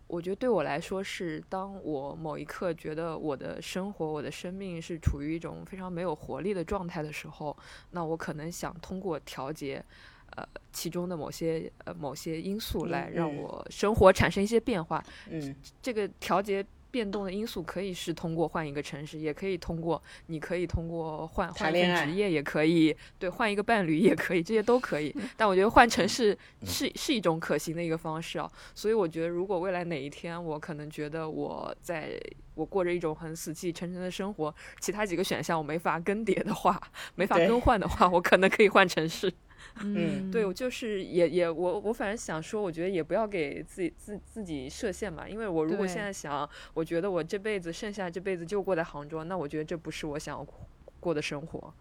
[0.07, 7.57] 我觉得对我来说是，当我某一刻觉得我的生活、我的生命是处于一种非常没有活力的状态的时候，
[7.91, 9.83] 那我可能想通过调节，
[10.35, 15.03] 呃，其中的某些呃某些因素来让我生活产生一些变化。
[15.29, 16.65] 嗯，这个调节。
[16.94, 25.11] 变动的因素可以是通过换一个城市，也可以通过你可以通过换换一份职业，也可以对换一个伴侣也可以，这些都可以。
[25.36, 28.48] 但我觉得换城市是是一种可行的一个方式啊。
[28.76, 32.11] 所以我觉得，如果未来哪一天我可能觉得我在
[32.53, 36.80] 我过着一种很死气沉沉的生活，其他几个选项我没法更迭的话，
[37.15, 39.34] 没法更换的话，我可能可以换城市。
[39.81, 50.48] 嗯， 对，我就是也也我我反正想说，我觉得也不要给自己自自己设限吧，因为我如果现在想，我觉得我这辈子剩下这辈子就过在杭州，那我觉得这不是我想要
[50.99, 51.73] 过的生活。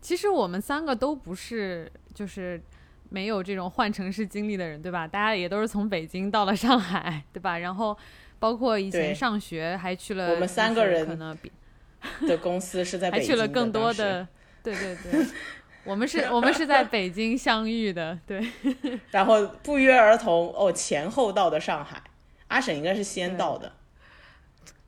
[0.00, 2.60] 其实我们三个都不是就是
[3.08, 5.06] 没有这种换城市经历的人，对吧？
[5.06, 7.58] 大家也都是从北京到了上海，对吧？
[7.58, 7.96] 然后
[8.38, 11.50] 包括以前上学还去了，我们三个人可能比
[12.26, 14.28] 的公司是在 还去了更多的，
[14.62, 15.26] 对对对。
[15.84, 18.46] 我们是，我们是在北京相遇的，对。
[19.12, 22.02] 然后不约而同，哦，前后到的上海。
[22.48, 23.72] 阿婶应该是先到的，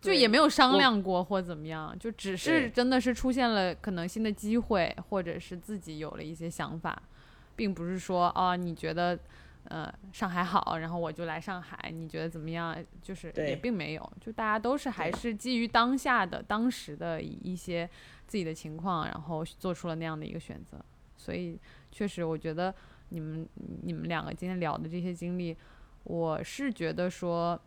[0.01, 7.03] 就也没有商量过或怎么样，就只是真的是出现了可能新的机会，或者是自己有了一些想法，
[7.57, 9.19] 并不是说啊，你觉得
[9.65, 12.77] 呃上海好，然后我就来上海，你觉得怎么样？
[13.03, 17.89] 就是也并没有，就大家都是还是基于当下的、当时的一些。
[18.27, 20.85] 自己的情况，然后做出了那样的一个选择，
[21.17, 21.59] 所以
[21.93, 22.75] 确实，我觉得
[23.11, 23.49] 你们
[23.83, 25.57] 你们两个今天聊的这些经历，
[26.05, 27.59] 我是觉得说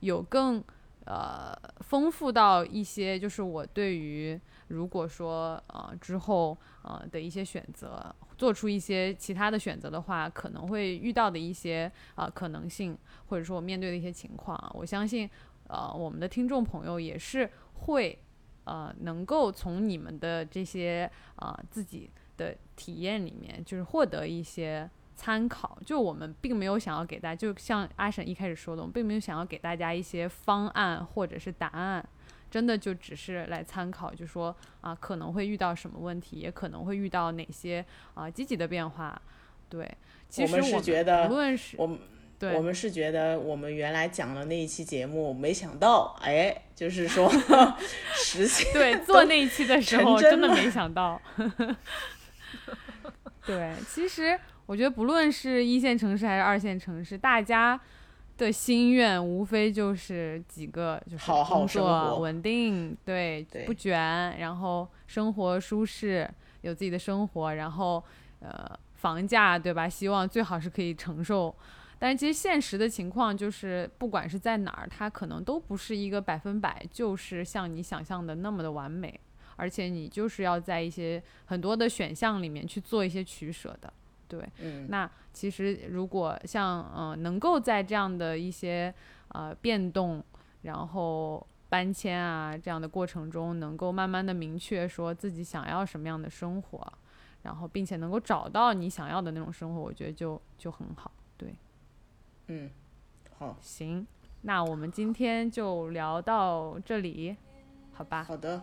[0.00, 0.62] 有更
[1.04, 12.96] 呃丰富到一些，就是我对于如果说呃之后呃的一些选择，做出一些其他的选择的话，可能会遇到的一些啊可能性，
[13.26, 15.28] 或者说我面对的一些情况，我相信
[15.66, 18.16] 呃我们的听众朋友也是会。
[18.66, 25.78] 呃，能够从你们的这些啊自己的体验里面，就是获得一些参考。
[25.86, 32.04] 就我们并没有想要给大家，就像阿婶一开始说的，我们并没有想要给大家一些方案或者是答案，
[32.50, 39.22] 真的就只是来参考，就说啊可能会遇到什么问题，也可能会遇到哪些啊积极的变化。
[39.68, 39.88] 对，
[40.28, 41.98] 其实我们是觉得，无论是我们。
[42.54, 47.30] 我们是觉得，我们原来讲的那一期节目，没想到，哎，就是说
[48.14, 51.20] 实现对做那一期的时候，真的没想到。
[53.46, 57.80] 对，其实我觉得，不论是一线城市还是二线城市，大家
[58.36, 66.28] 的心愿无非就是几个，就是工作稳定，对，不卷，然后生活舒适，
[66.60, 68.02] 有自己的生活，然后
[68.40, 69.88] 呃，房价对吧？
[69.88, 71.54] 希望最好是可以承受。
[71.98, 79.18] 但是其实现实的情况就是，不管是在哪儿，它可能都不是一个百分百，就是像你想象的那么的完美，
[79.56, 83.92] 而且你就是要在一些很多的选项里面去做一些取舍的，
[84.28, 84.46] 对。
[84.60, 84.86] 嗯。
[84.90, 88.92] 那其实如果像嗯能够在这样的一些
[89.28, 90.22] 呃变动，
[90.62, 96.92] 然后搬迁啊这样的过程中，能够慢慢的明确说自己想要什么样的生活，
[97.42, 101.10] 然后并且能够找到你想要的那种生活，我觉得就就很好。
[102.46, 102.70] 对，嗯，
[103.38, 104.06] 好，行，
[104.42, 107.36] 那我们今天就聊到这里，
[107.92, 108.24] 好吧？
[108.24, 108.62] 好的，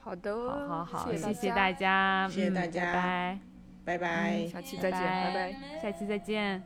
[0.00, 0.34] 好的，
[0.68, 3.38] 好好好，谢谢大大家，谢谢嗯大家拜
[3.84, 4.46] 拜拜。
[4.46, 5.52] 下期再见，拜拜。
[5.52, 6.62] 拜，下期再见。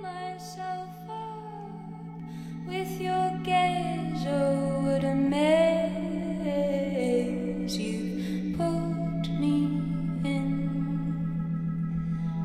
[0.00, 4.26] Myself up with your gaze.
[4.26, 5.14] Oh, what a